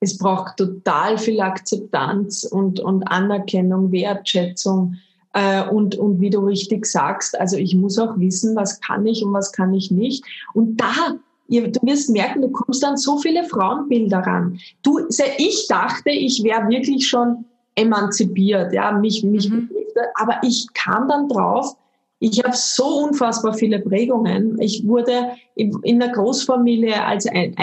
[0.00, 4.96] es braucht total viel Akzeptanz und, und Anerkennung, Wertschätzung.
[5.34, 9.24] Äh, und, und wie du richtig sagst, also ich muss auch wissen, was kann ich
[9.24, 10.24] und was kann ich nicht.
[10.54, 11.14] Und da,
[11.48, 14.58] ihr, du wirst merken, du kommst an so viele Frauenbilder ran.
[14.82, 14.98] Du,
[15.38, 17.44] ich dachte, ich wäre wirklich schon
[17.76, 19.70] emanzipiert, ja, mich, mich, mhm.
[20.14, 21.76] aber ich kam dann drauf,
[22.20, 24.60] ich habe so unfassbar viele Prägungen.
[24.60, 27.56] Ich wurde in der Großfamilie als ein,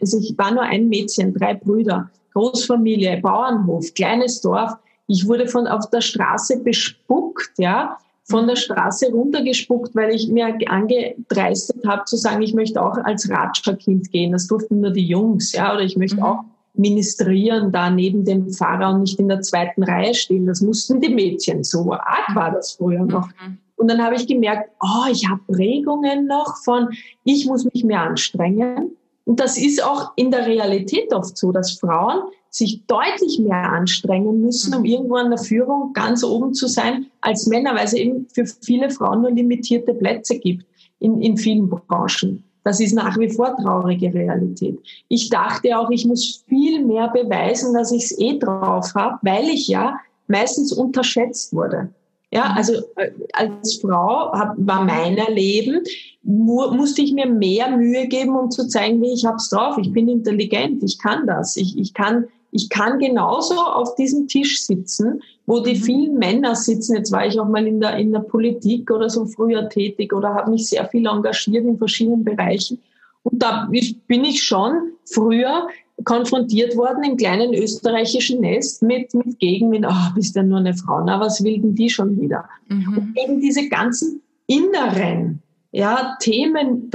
[0.00, 4.72] also ich war nur ein Mädchen, drei Brüder, Großfamilie, Bauernhof, kleines Dorf.
[5.08, 10.56] Ich wurde von auf der Straße bespuckt, ja, von der Straße runtergespuckt, weil ich mir
[10.66, 14.32] angedreistet habe zu sagen, ich möchte auch als Ratscherkind gehen.
[14.32, 16.22] Das durften nur die Jungs, ja, oder ich möchte mhm.
[16.22, 16.44] auch
[16.74, 20.46] ministrieren da neben dem Pfarrer und nicht in der zweiten Reihe stehen.
[20.46, 21.64] Das mussten die Mädchen.
[21.64, 23.28] So arg war das früher noch.
[23.28, 23.58] Mhm.
[23.78, 26.88] Und dann habe ich gemerkt, oh, ich habe Prägungen noch von,
[27.24, 28.96] ich muss mich mehr anstrengen.
[29.24, 34.40] Und das ist auch in der Realität oft so, dass Frauen sich deutlich mehr anstrengen
[34.40, 34.86] müssen, um mhm.
[34.86, 38.90] irgendwo an der Führung ganz oben zu sein als Männer, weil es eben für viele
[38.90, 40.64] Frauen nur limitierte Plätze gibt
[40.98, 42.42] in, in vielen Branchen.
[42.64, 44.78] Das ist nach wie vor traurige Realität.
[45.08, 49.44] Ich dachte auch, ich muss viel mehr beweisen, dass ich es eh drauf habe, weil
[49.44, 51.90] ich ja meistens unterschätzt wurde.
[52.30, 52.56] Ja, mhm.
[52.56, 55.82] also äh, als Frau hab, war mein Erleben,
[56.22, 59.78] mu musste ich mir mehr Mühe geben, um zu zeigen, wie ich hab's drauf.
[59.78, 61.56] Ich bin intelligent, ich kann das.
[61.56, 65.82] Ich, ich, kann, ich kann genauso auf diesem Tisch sitzen, wo die mhm.
[65.82, 66.96] vielen Männer sitzen.
[66.96, 70.34] Jetzt war ich auch mal in der, in der Politik oder so früher tätig oder
[70.34, 72.78] habe mich sehr viel engagiert in verschiedenen Bereichen.
[73.22, 75.68] Und da bin ich schon früher
[76.04, 81.02] konfrontiert worden im kleinen österreichischen Nest mit, mit Gegenwind, oh, bist ja nur eine Frau,
[81.04, 82.44] na, was will denn die schon wieder?
[82.68, 82.96] Mhm.
[82.96, 85.42] Und eben diese ganzen inneren
[85.72, 86.90] ja, Themen,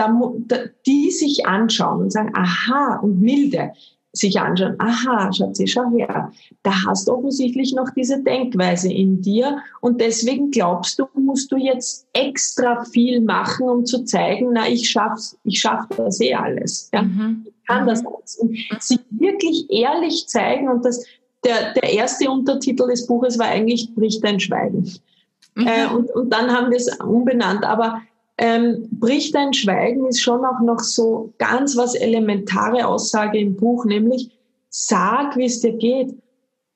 [0.86, 3.72] die sich anschauen und sagen, aha, und milde,
[4.14, 6.32] sich anschauen, aha, Schatzi, schau her,
[6.62, 11.58] da hast du offensichtlich noch diese Denkweise in dir und deswegen glaubst du, musst du
[11.58, 16.90] jetzt extra viel machen, um zu zeigen, na, ich schaff's, ich schaff das eh alles.
[16.94, 17.02] Ja?
[17.02, 17.48] Mhm.
[17.68, 17.88] Kann mhm.
[17.88, 18.38] das alles.
[18.38, 21.06] Und sich wirklich ehrlich zeigen und das,
[21.44, 24.92] der, der erste Untertitel des Buches war eigentlich Bricht dein Schweigen.
[25.56, 25.68] Mhm.
[25.68, 28.02] Äh, und, und dann haben wir es umbenannt, aber
[28.38, 33.86] ähm, bricht dein Schweigen ist schon auch noch so ganz was elementare Aussage im Buch,
[33.86, 34.32] nämlich
[34.70, 36.16] sag, wie es dir geht.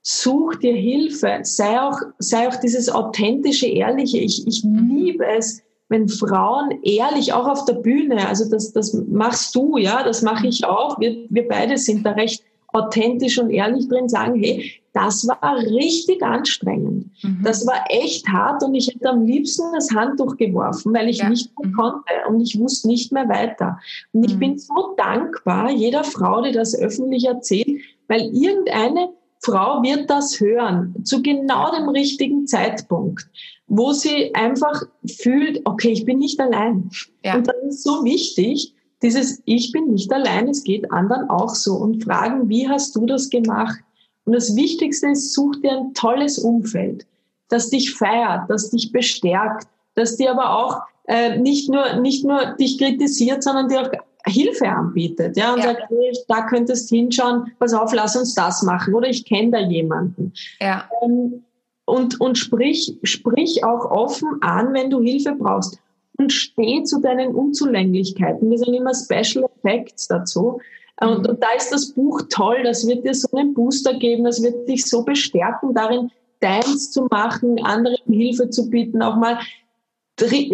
[0.03, 1.39] Such dir Hilfe.
[1.41, 4.19] Sei auch, sei auch dieses authentische, ehrliche.
[4.19, 4.95] Ich, ich mhm.
[4.95, 10.03] liebe es, wenn Frauen ehrlich, auch auf der Bühne, also das, das machst du, ja,
[10.03, 10.99] das mache ich auch.
[10.99, 16.21] Wir, wir beide sind da recht authentisch und ehrlich drin, sagen, hey, das war richtig
[16.23, 17.09] anstrengend.
[17.21, 17.41] Mhm.
[17.43, 21.29] Das war echt hart und ich hätte am liebsten das Handtuch geworfen, weil ich ja.
[21.29, 21.75] nicht mehr mhm.
[21.75, 23.79] konnte und ich wusste nicht mehr weiter.
[24.11, 24.39] Und ich mhm.
[24.39, 29.09] bin so dankbar jeder Frau, die das öffentlich erzählt, weil irgendeine
[29.39, 33.29] Frau wird das hören zu genau dem richtigen Zeitpunkt,
[33.67, 36.89] wo sie einfach fühlt, okay, ich bin nicht allein.
[37.23, 37.35] Ja.
[37.35, 41.75] Und das ist so wichtig, dieses Ich bin nicht allein, es geht anderen auch so
[41.75, 43.77] und fragen, wie hast du das gemacht?
[44.25, 47.05] Und das Wichtigste ist, such dir ein tolles Umfeld,
[47.49, 52.55] das dich feiert, das dich bestärkt, das dir aber auch äh, nicht nur nicht nur
[52.59, 53.91] dich kritisiert, sondern dir auch
[54.25, 55.67] Hilfe anbietet, ja, und ja.
[55.67, 59.59] sagt, hey, da könntest hinschauen, pass auf, lass uns das machen, oder ich kenne da
[59.59, 60.33] jemanden.
[60.59, 60.89] Ja.
[61.01, 61.43] Ähm,
[61.87, 65.79] und, und sprich, sprich auch offen an, wenn du Hilfe brauchst.
[66.17, 68.49] Und steh zu deinen Unzulänglichkeiten.
[68.49, 70.59] Wir sind immer Special Effects dazu.
[70.99, 71.29] Und, mhm.
[71.29, 74.67] und da ist das Buch toll, das wird dir so einen Booster geben, das wird
[74.67, 76.11] dich so bestärken, darin
[76.41, 79.39] deins zu machen, anderen Hilfe zu bieten, auch mal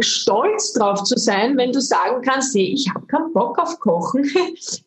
[0.02, 4.24] stolz drauf zu sein, wenn du sagen kannst, hey, ich habe keinen Bock auf Kochen.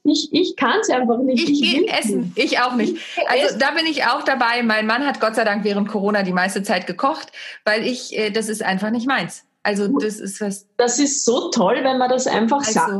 [0.08, 1.48] Ich, ich kann es einfach nicht.
[1.48, 2.32] Ich, ich gehe essen.
[2.36, 2.96] Ich auch nicht.
[3.28, 4.62] Also da bin ich auch dabei.
[4.62, 7.32] Mein Mann hat Gott sei Dank während Corona die meiste Zeit gekocht,
[7.64, 9.44] weil ich, äh, das ist einfach nicht meins.
[9.66, 10.68] Also das ist was.
[10.76, 12.90] Das ist so toll, wenn man das einfach also, sagt.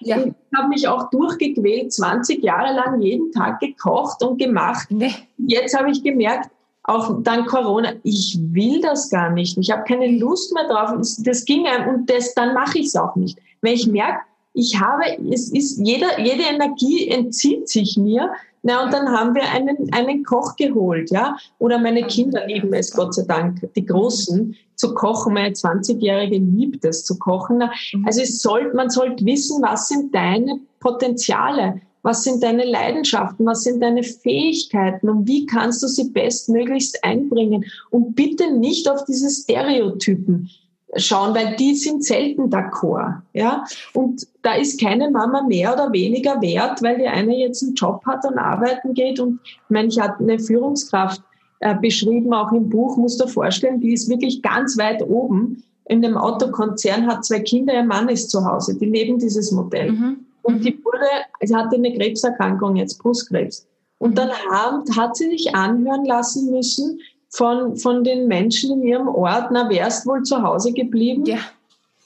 [0.00, 0.16] Ja?
[0.16, 0.24] ja.
[0.26, 4.86] Ich habe mich auch durchgequält, 20 Jahre lang jeden Tag gekocht und gemacht.
[4.90, 5.12] Nee.
[5.38, 6.50] Jetzt habe ich gemerkt,
[6.84, 9.56] auch dann Corona, ich will das gar nicht.
[9.58, 10.90] Ich habe keine Lust mehr drauf.
[11.24, 13.38] Das ging einem und das, dann mache ich es auch nicht.
[13.62, 14.20] Wenn ich merke,
[14.52, 18.30] ich habe, es ist jeder, jede Energie entzieht sich mir.
[18.62, 21.36] Na, und dann haben wir einen, einen Koch geholt, ja.
[21.58, 25.34] Oder meine Kinder lieben es, Gott sei Dank, die Großen, zu kochen.
[25.34, 27.58] Meine 20-Jährige liebt es zu kochen.
[27.58, 28.06] Mhm.
[28.06, 31.80] Also es soll, man sollte wissen, was sind deine Potenziale?
[32.04, 33.46] Was sind deine Leidenschaften?
[33.46, 35.08] Was sind deine Fähigkeiten?
[35.08, 37.64] Und wie kannst du sie bestmöglichst einbringen?
[37.90, 40.50] Und bitte nicht auf diese Stereotypen
[40.96, 43.22] schauen, weil die sind selten d'accord.
[43.32, 43.64] Ja?
[43.94, 48.02] Und da ist keine Mama mehr oder weniger wert, weil die eine jetzt einen Job
[48.06, 49.18] hat und arbeiten geht.
[49.18, 51.22] Und ich meine, ich hatte eine Führungskraft
[51.60, 56.04] äh, beschrieben, auch im Buch, musst du vorstellen, die ist wirklich ganz weit oben in
[56.04, 58.78] einem Autokonzern, hat zwei Kinder, ihr Mann ist zu Hause.
[58.78, 59.92] Die leben dieses Modell.
[59.92, 60.26] Mhm.
[60.44, 60.84] Und die mhm.
[60.84, 61.06] wurde,
[61.40, 63.66] sie hatte eine Krebserkrankung, jetzt Brustkrebs.
[63.98, 64.14] Und mhm.
[64.14, 69.48] dann haben, hat sie sich anhören lassen müssen von, von den Menschen in ihrem Ort,
[69.50, 71.24] na, wärst wohl zu Hause geblieben?
[71.24, 71.38] Ja.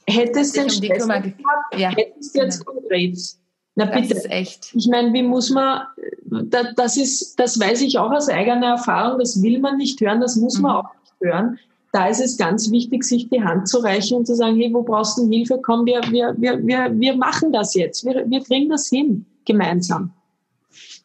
[0.07, 1.91] Hättest du den Stress um gehabt, ja.
[1.91, 2.80] hättest du jetzt genau.
[2.89, 3.39] Krebs.
[3.74, 4.14] Na bitte.
[4.14, 4.74] Das ist echt.
[4.74, 5.82] Ich meine, wie muss man,
[6.24, 10.36] das ist, das weiß ich auch aus eigener Erfahrung, das will man nicht hören, das
[10.36, 10.78] muss man mhm.
[10.78, 11.59] auch nicht hören
[11.93, 14.82] da ist es ganz wichtig, sich die Hand zu reichen und zu sagen, hey, wo
[14.82, 15.59] brauchst du Hilfe?
[15.62, 18.05] Komm, wir, wir, wir, wir, wir machen das jetzt.
[18.05, 20.12] Wir, wir kriegen das hin, gemeinsam.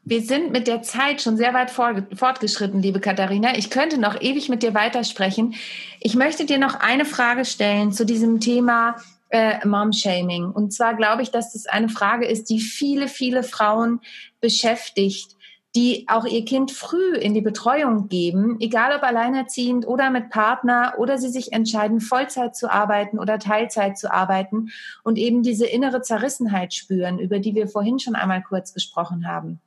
[0.05, 3.57] Wir sind mit der Zeit schon sehr weit fortgeschritten, liebe Katharina.
[3.57, 5.55] Ich könnte noch ewig mit dir weitersprechen.
[6.01, 8.97] Ich möchte dir noch eine Frage stellen zu diesem Thema
[9.29, 10.51] äh, Mom-Shaming.
[10.51, 14.01] Und zwar glaube ich, dass das eine Frage ist, die viele, viele Frauen
[14.41, 15.32] beschäftigt
[15.75, 20.93] die auch ihr Kind früh in die Betreuung geben, egal ob alleinerziehend oder mit Partner
[20.97, 24.69] oder sie sich entscheiden, Vollzeit zu arbeiten oder Teilzeit zu arbeiten
[25.03, 29.61] und eben diese innere Zerrissenheit spüren, über die wir vorhin schon einmal kurz gesprochen haben.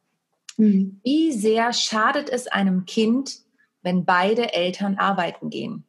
[0.56, 1.00] Mhm.
[1.02, 3.38] Wie sehr schadet es einem Kind,
[3.82, 5.85] wenn beide Eltern arbeiten gehen?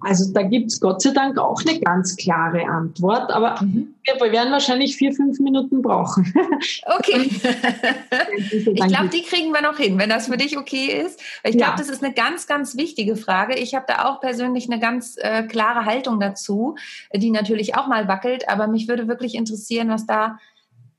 [0.00, 3.94] Also da gibt es Gott sei Dank auch eine ganz klare Antwort, aber mhm.
[4.04, 6.32] wir werden wahrscheinlich vier, fünf Minuten brauchen.
[6.86, 7.30] Okay.
[8.46, 11.20] ich glaube, die kriegen wir noch hin, wenn das für dich okay ist.
[11.42, 11.76] Ich glaube, ja.
[11.76, 13.54] das ist eine ganz, ganz wichtige Frage.
[13.56, 16.76] Ich habe da auch persönlich eine ganz äh, klare Haltung dazu,
[17.14, 20.38] die natürlich auch mal wackelt, aber mich würde wirklich interessieren, was da,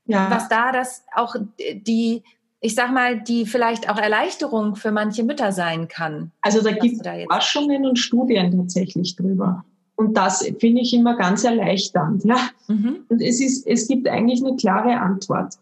[0.06, 0.30] ja.
[0.30, 2.22] was da das auch die
[2.60, 6.32] ich sag mal, die vielleicht auch Erleichterung für manche Mütter sein kann.
[6.40, 9.64] Also da gibt es Forschungen und Studien tatsächlich drüber.
[9.96, 12.24] Und das finde ich immer ganz erleichternd.
[12.24, 12.50] Ja?
[12.68, 13.04] Mhm.
[13.08, 15.54] Und es, ist, es gibt eigentlich eine klare Antwort.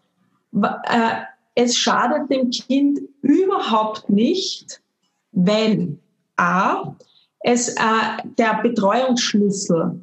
[0.53, 1.23] Äh,
[1.55, 4.81] es schadet dem Kind überhaupt nicht,
[5.33, 6.01] wenn
[6.37, 6.95] A,
[7.41, 7.83] es, äh,
[8.39, 10.01] der Betreuungsschlüssel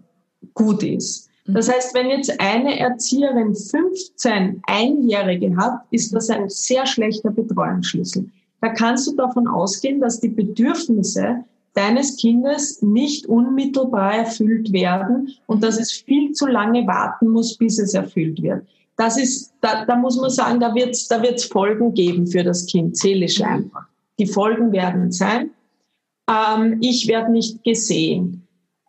[0.53, 1.29] gut ist.
[1.45, 1.71] Das mhm.
[1.71, 8.29] heißt, wenn jetzt eine Erzieherin 15 Einjährige hat, ist das ein sehr schlechter Betreuungsschlüssel.
[8.61, 15.63] Da kannst du davon ausgehen, dass die Bedürfnisse deines Kindes nicht unmittelbar erfüllt werden und
[15.63, 18.65] dass es viel zu lange warten muss, bis es erfüllt wird.
[18.97, 22.43] Das ist, da, da muss man sagen, da wird es da wird's Folgen geben für
[22.43, 23.45] das Kind, seelisch mhm.
[23.45, 23.85] einfach.
[24.19, 25.51] Die Folgen werden sein,
[26.29, 28.40] ähm, ich werde nicht gesehen.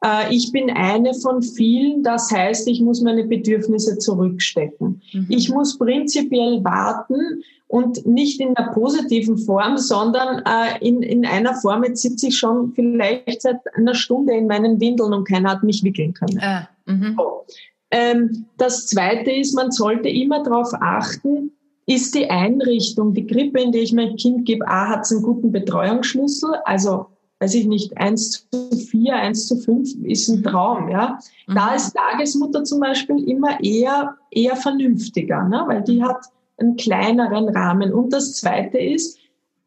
[0.05, 5.00] Äh, ich bin eine von vielen, das heißt, ich muss meine Bedürfnisse zurückstecken.
[5.12, 5.26] Mhm.
[5.28, 11.55] Ich muss prinzipiell warten und nicht in der positiven Form, sondern äh, in, in einer
[11.55, 15.62] Form, jetzt sitze ich schon vielleicht seit einer Stunde in meinen Windeln und keiner hat
[15.62, 16.38] mich wickeln können.
[16.40, 17.14] Ah, mhm.
[17.16, 17.46] so.
[17.90, 21.53] ähm, das Zweite ist, man sollte immer darauf achten,
[21.86, 25.22] ist die Einrichtung, die Grippe, in die ich mein Kind gebe, A, hat es einen
[25.22, 27.07] guten Betreuungsschlüssel, also
[27.43, 31.18] weiß ich nicht, eins zu vier, eins zu fünf ist ein Traum, ja.
[31.49, 31.55] Mhm.
[31.55, 35.64] Da ist Tagesmutter zum Beispiel immer eher, eher vernünftiger, ne?
[35.66, 36.24] weil die hat
[36.59, 37.93] einen kleineren Rahmen.
[37.93, 39.18] Und das zweite ist,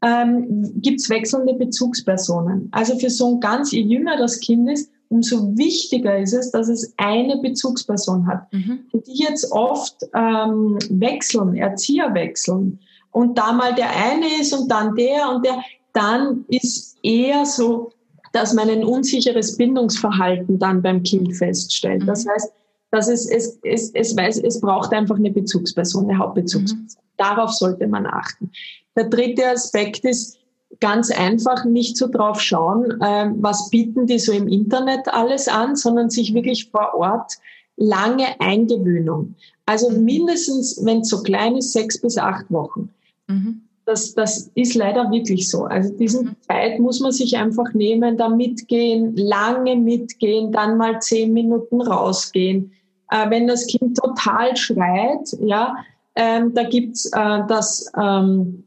[0.02, 2.70] ähm, gibt es wechselnde Bezugspersonen.
[2.72, 6.70] Also für so ein ganz, je jünger das Kind ist, umso wichtiger ist es, dass
[6.70, 8.52] es eine Bezugsperson hat.
[8.54, 8.86] Mhm.
[8.94, 12.80] Die jetzt oft ähm, wechseln, Erzieher wechseln
[13.12, 15.62] und da mal der eine ist und dann der und der,
[15.96, 17.92] dann ist eher so,
[18.34, 22.04] dass man ein unsicheres Bindungsverhalten dann beim Kind feststellt.
[22.04, 22.08] Mhm.
[22.08, 22.52] Das heißt,
[22.92, 26.84] dass es, es, es, es, weiß, es braucht einfach eine Bezugsperson, eine Hauptbezugsperson.
[26.84, 27.18] Mhm.
[27.18, 28.52] Darauf sollte man achten.
[28.96, 30.38] Der dritte Aspekt ist,
[30.80, 35.76] ganz einfach nicht so drauf schauen, äh, was bieten die so im Internet alles an,
[35.76, 37.34] sondern sich wirklich vor Ort
[37.78, 39.36] lange Eingewöhnung.
[39.66, 40.04] Also mhm.
[40.04, 42.90] mindestens, wenn es so klein ist, sechs bis acht Wochen.
[43.28, 43.62] Mhm.
[43.86, 45.66] Das, das ist leider wirklich so.
[45.66, 46.36] Also diese mhm.
[46.42, 52.72] Zeit muss man sich einfach nehmen, da mitgehen, lange mitgehen, dann mal zehn Minuten rausgehen.
[53.12, 55.76] Äh, wenn das Kind total schreit, ja,
[56.16, 58.64] ähm, da gibt's äh, das ähm,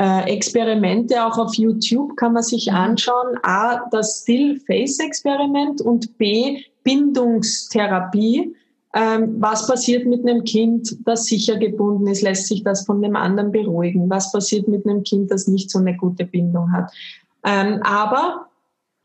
[0.00, 2.76] äh, Experimente auch auf YouTube kann man sich mhm.
[2.76, 3.38] anschauen.
[3.42, 8.54] A, das Still-Face-Experiment und B, Bindungstherapie.
[8.94, 12.22] Ähm, was passiert mit einem Kind, das sicher gebunden ist?
[12.22, 14.08] Lässt sich das von dem anderen beruhigen?
[14.08, 16.90] Was passiert mit einem Kind, das nicht so eine gute Bindung hat?
[17.44, 18.48] Ähm, aber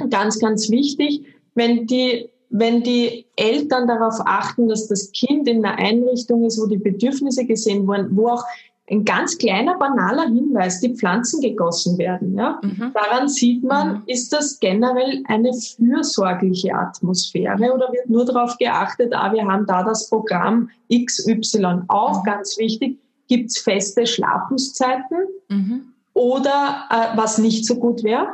[0.10, 1.26] ganz, ganz wichtig,
[1.56, 6.66] wenn die, wenn die Eltern darauf achten, dass das Kind in einer Einrichtung ist, wo
[6.66, 8.44] die Bedürfnisse gesehen wurden, wo auch
[8.90, 12.36] ein ganz kleiner, banaler Hinweis, die Pflanzen gegossen werden.
[12.36, 12.60] Ja?
[12.62, 12.92] Mhm.
[12.94, 14.04] Daran sieht man, mhm.
[14.08, 19.84] ist das generell eine fürsorgliche Atmosphäre oder wird nur darauf geachtet, ah, wir haben da
[19.84, 21.84] das Programm XY.
[21.88, 22.26] Auch mhm.
[22.26, 25.18] ganz wichtig, gibt es feste Schlafenszeiten
[25.50, 25.94] mhm.
[26.14, 28.28] oder äh, was nicht so gut wäre?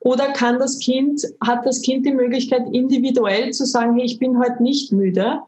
[0.00, 4.38] Oder kann das Kind, hat das Kind die Möglichkeit, individuell zu sagen, hey, ich bin
[4.38, 5.40] heute nicht müde,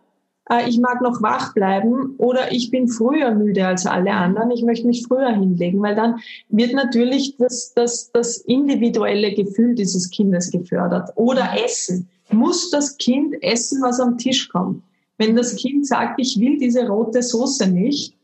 [0.51, 4.63] äh, ich mag noch wach bleiben oder ich bin früher müde als alle anderen, ich
[4.63, 10.51] möchte mich früher hinlegen, weil dann wird natürlich das, das, das individuelle Gefühl dieses Kindes
[10.51, 11.11] gefördert.
[11.17, 12.09] Oder Essen.
[12.31, 14.83] Muss das Kind essen, was am Tisch kommt?
[15.19, 18.17] Wenn das Kind sagt, ich will diese rote Soße nicht,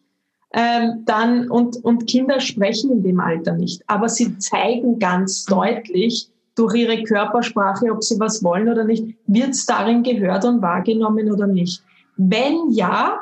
[0.54, 6.30] ähm, dann und, und Kinder sprechen in dem Alter nicht, aber sie zeigen ganz deutlich
[6.54, 11.30] durch ihre Körpersprache, ob sie was wollen oder nicht, wird es darin gehört und wahrgenommen
[11.30, 11.82] oder nicht.
[12.18, 13.18] Wenn ja,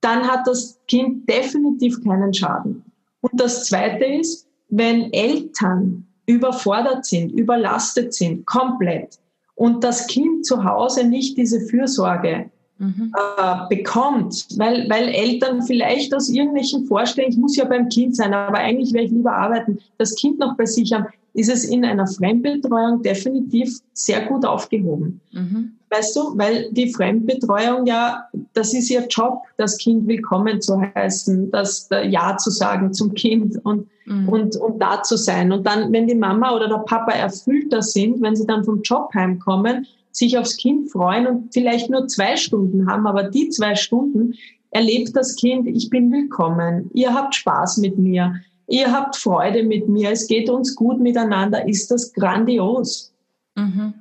[0.00, 2.84] dann hat das Kind definitiv keinen Schaden.
[3.22, 9.18] Und das Zweite ist, wenn Eltern überfordert sind, überlastet sind, komplett,
[9.54, 13.12] und das Kind zu Hause nicht diese Fürsorge mhm.
[13.38, 18.34] äh, bekommt, weil, weil Eltern vielleicht aus irgendwelchen Vorstellungen, ich muss ja beim Kind sein,
[18.34, 21.84] aber eigentlich werde ich lieber arbeiten, das Kind noch bei sich haben, ist es in
[21.84, 25.20] einer Fremdbetreuung definitiv sehr gut aufgehoben.
[25.32, 25.72] Mhm.
[25.90, 31.50] Weißt du, weil die Fremdbetreuung ja, das ist ihr Job, das Kind willkommen zu heißen,
[31.50, 34.28] das Ja zu sagen zum Kind und, mhm.
[34.28, 35.52] und, und da zu sein.
[35.52, 39.10] Und dann, wenn die Mama oder der Papa erfüllter sind, wenn sie dann vom Job
[39.14, 44.34] heimkommen, sich aufs Kind freuen und vielleicht nur zwei Stunden haben, aber die zwei Stunden
[44.70, 49.88] erlebt das Kind, ich bin willkommen, ihr habt Spaß mit mir, ihr habt Freude mit
[49.88, 53.12] mir, es geht uns gut miteinander, ist das grandios.
[53.56, 53.94] Mhm.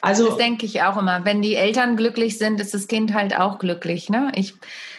[0.00, 1.26] Also, das denke ich auch immer.
[1.26, 4.08] Wenn die Eltern glücklich sind, ist das Kind halt auch glücklich.
[4.08, 4.32] Ne?
[4.34, 4.54] Ich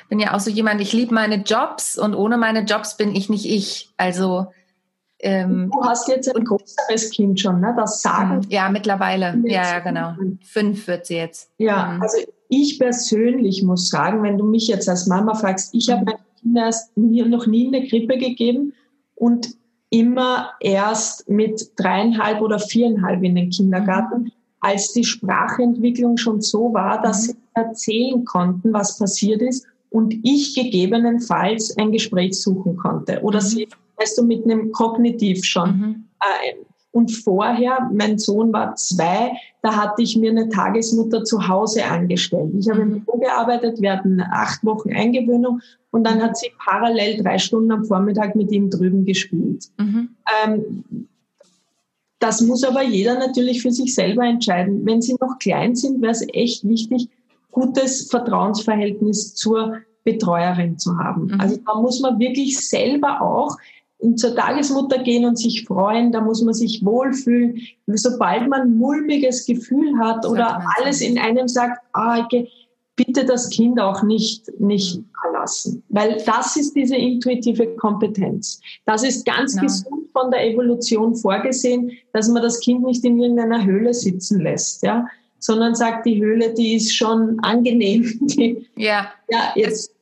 [0.09, 3.29] bin ja auch so jemand, ich liebe meine Jobs und ohne meine Jobs bin ich
[3.29, 3.89] nicht ich.
[3.97, 4.47] Also
[5.23, 7.73] ähm, du hast jetzt ein größeres Kind schon, ne?
[7.77, 8.41] Das sagen.
[8.49, 9.39] Ja, mittlerweile.
[9.45, 10.13] Ja, ja, genau.
[10.43, 11.51] Fünf wird sie jetzt.
[11.57, 12.01] Ja, mhm.
[12.01, 12.17] also
[12.49, 16.05] ich persönlich muss sagen, wenn du mich jetzt als Mama fragst, ich habe mhm.
[16.05, 16.73] meinen
[17.05, 18.73] Kindern noch nie eine Grippe gegeben
[19.15, 19.49] und
[19.89, 24.31] immer erst mit dreieinhalb oder viereinhalb in den Kindergarten, mhm.
[24.59, 27.31] als die Sprachentwicklung schon so war, dass mhm.
[27.31, 33.45] sie erzählen konnten, was passiert ist und ich gegebenenfalls ein Gespräch suchen konnte oder mhm.
[33.45, 33.67] sie,
[33.97, 36.05] weißt du, mit einem Kognitiv schon mhm.
[36.19, 36.55] äh,
[36.93, 39.31] und vorher, mein Sohn war zwei,
[39.61, 42.51] da hatte ich mir eine Tagesmutter zu Hause angestellt.
[42.59, 43.05] Ich habe im mhm.
[43.05, 45.61] Büro gearbeitet, wir hatten acht Wochen Eingewöhnung
[45.91, 49.69] und dann hat sie parallel drei Stunden am Vormittag mit ihm drüben gespielt.
[49.77, 50.09] Mhm.
[50.43, 51.07] Ähm,
[52.19, 54.85] das muss aber jeder natürlich für sich selber entscheiden.
[54.85, 57.09] Wenn sie noch klein sind, wäre es echt wichtig,
[57.51, 61.25] gutes Vertrauensverhältnis zur Betreuerin zu haben.
[61.25, 61.39] Mhm.
[61.39, 63.57] Also da muss man wirklich selber auch
[64.15, 67.61] zur Tagesmutter gehen und sich freuen, da muss man sich wohlfühlen.
[67.85, 72.27] Sobald man mulmiges Gefühl hat oder alles in einem sagt, ah,
[72.95, 75.05] bitte das Kind auch nicht, nicht mhm.
[75.21, 75.83] verlassen.
[75.89, 78.59] Weil das ist diese intuitive Kompetenz.
[78.85, 79.61] Das ist ganz ja.
[79.61, 84.83] gesund von der Evolution vorgesehen, dass man das Kind nicht in irgendeiner Höhle sitzen lässt,
[84.83, 85.07] ja,
[85.41, 88.17] sondern sagt, die Höhle, die ist schon angenehm.
[88.21, 89.11] Die, ja.
[89.29, 89.93] ja, jetzt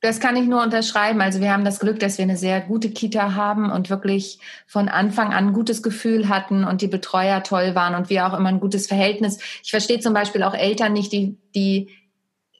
[0.00, 1.20] das kann ich nur unterschreiben.
[1.20, 4.88] Also wir haben das Glück, dass wir eine sehr gute Kita haben und wirklich von
[4.88, 8.48] Anfang an ein gutes Gefühl hatten und die Betreuer toll waren und wir auch immer
[8.48, 9.38] ein gutes Verhältnis.
[9.64, 11.88] Ich verstehe zum Beispiel auch Eltern nicht, die, die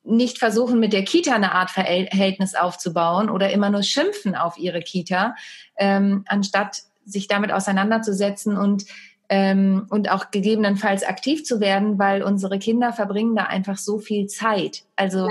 [0.02, 4.80] nicht versuchen, mit der Kita eine Art Verhältnis aufzubauen oder immer nur schimpfen auf ihre
[4.80, 5.36] Kita,
[5.76, 8.84] ähm, anstatt sich damit auseinanderzusetzen und
[9.28, 14.26] ähm, und auch gegebenenfalls aktiv zu werden, weil unsere Kinder verbringen da einfach so viel
[14.26, 14.84] Zeit.
[14.96, 15.28] Also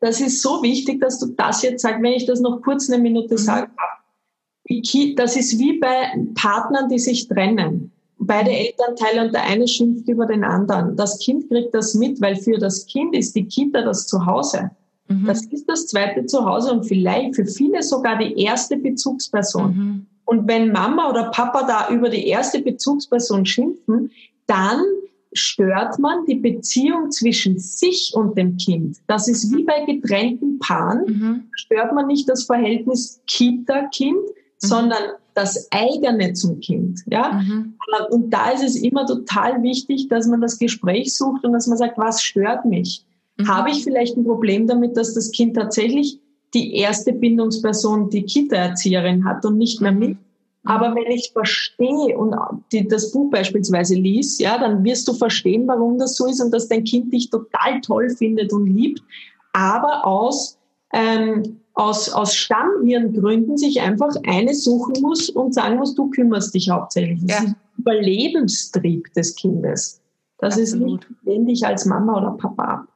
[0.00, 3.02] das ist so wichtig, dass du das jetzt sagst, wenn ich das noch kurz eine
[3.02, 3.38] Minute mhm.
[3.38, 5.16] sagen darf.
[5.16, 7.90] Das ist wie bei Partnern, die sich trennen.
[8.18, 10.94] Beide Elternteile und der eine schimpft über den anderen.
[10.94, 14.70] Das Kind kriegt das mit, weil für das Kind ist die Kita das Zuhause.
[15.08, 15.26] Mhm.
[15.26, 19.76] Das ist das zweite Zuhause und vielleicht für viele sogar die erste Bezugsperson.
[19.76, 20.06] Mhm.
[20.30, 24.12] Und wenn Mama oder Papa da über die erste Bezugsperson schimpfen,
[24.46, 24.80] dann
[25.32, 28.98] stört man die Beziehung zwischen sich und dem Kind.
[29.08, 31.48] Das ist wie bei getrennten Paaren, mhm.
[31.56, 34.28] stört man nicht das Verhältnis Kita-Kind, mhm.
[34.56, 35.02] sondern
[35.34, 37.00] das eigene zum Kind.
[37.06, 37.32] Ja?
[37.32, 37.74] Mhm.
[38.10, 41.76] Und da ist es immer total wichtig, dass man das Gespräch sucht und dass man
[41.76, 43.04] sagt, was stört mich?
[43.36, 43.48] Mhm.
[43.48, 46.20] Habe ich vielleicht ein Problem damit, dass das Kind tatsächlich
[46.54, 50.16] die erste Bindungsperson die Kita-Erzieherin hat und nicht mehr mich?
[50.64, 52.34] Aber wenn ich verstehe und
[52.70, 56.52] die, das Buch beispielsweise liest, ja, dann wirst du verstehen, warum das so ist und
[56.52, 59.00] dass dein Kind dich total toll findet und liebt,
[59.52, 60.58] aber aus,
[60.92, 66.68] ähm, aus, aus Stammhirngründen sich einfach eine suchen muss und sagen muss, du kümmerst dich
[66.68, 67.20] hauptsächlich.
[67.26, 67.44] Das ja.
[67.48, 70.02] ist Überlebenstrieb des Kindes.
[70.38, 71.04] Das Absolut.
[71.04, 72.88] ist nicht, lehn dich als Mama oder Papa ab.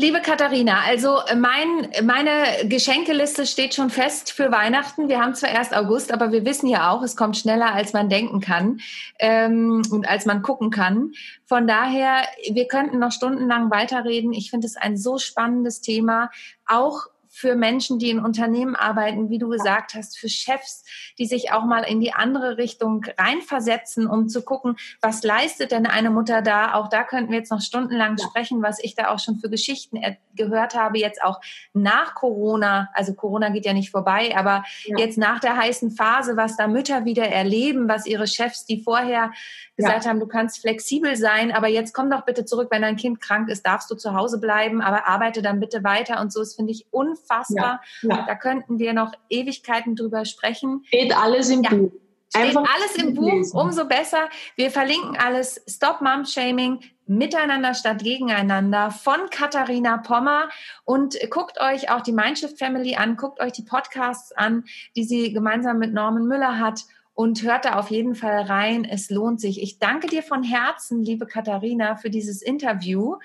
[0.00, 5.10] Liebe Katharina, also mein, meine Geschenkeliste steht schon fest für Weihnachten.
[5.10, 8.08] Wir haben zwar erst August, aber wir wissen ja auch, es kommt schneller, als man
[8.08, 8.80] denken kann
[9.18, 11.12] ähm, und als man gucken kann.
[11.44, 14.32] Von daher, wir könnten noch stundenlang weiterreden.
[14.32, 16.30] Ich finde es ein so spannendes Thema,
[16.66, 17.08] auch
[17.40, 20.84] für Menschen, die in Unternehmen arbeiten, wie du gesagt hast, für Chefs,
[21.18, 25.86] die sich auch mal in die andere Richtung reinversetzen, um zu gucken, was leistet denn
[25.86, 26.74] eine Mutter da?
[26.74, 28.26] Auch da könnten wir jetzt noch stundenlang ja.
[28.26, 29.98] sprechen, was ich da auch schon für Geschichten
[30.34, 31.40] gehört habe, jetzt auch
[31.72, 32.90] nach Corona.
[32.92, 34.98] Also Corona geht ja nicht vorbei, aber ja.
[34.98, 39.32] jetzt nach der heißen Phase, was da Mütter wieder erleben, was ihre Chefs, die vorher
[39.76, 40.10] gesagt ja.
[40.10, 43.48] haben, du kannst flexibel sein, aber jetzt komm doch bitte zurück, wenn dein Kind krank
[43.48, 46.40] ist, darfst du zu Hause bleiben, aber arbeite dann bitte weiter und so.
[46.40, 47.29] Das finde ich unfassbar.
[47.50, 47.80] Ja.
[48.02, 48.24] Ja.
[48.26, 50.82] Da könnten wir noch Ewigkeiten drüber sprechen.
[50.86, 51.92] Steht alles im Buch.
[52.28, 53.58] Steht Einfach alles im Buch, lesen.
[53.58, 54.28] umso besser.
[54.54, 55.60] Wir verlinken alles.
[55.66, 60.48] Stop Mom Shaming, miteinander statt gegeneinander von Katharina Pommer.
[60.84, 64.64] Und guckt euch auch die Mindshift Family an, guckt euch die Podcasts an,
[64.94, 66.82] die sie gemeinsam mit Norman Müller hat
[67.14, 68.84] und hört da auf jeden Fall rein.
[68.84, 69.60] Es lohnt sich.
[69.60, 73.16] Ich danke dir von Herzen, liebe Katharina, für dieses Interview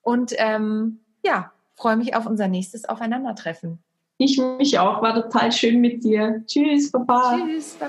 [0.00, 3.78] und ähm, ja, freue mich auf unser nächstes Aufeinandertreffen.
[4.18, 6.42] Ich mich auch, war total schön mit dir.
[6.46, 7.38] Tschüss, Baba.
[7.38, 7.88] Tschüss, bye.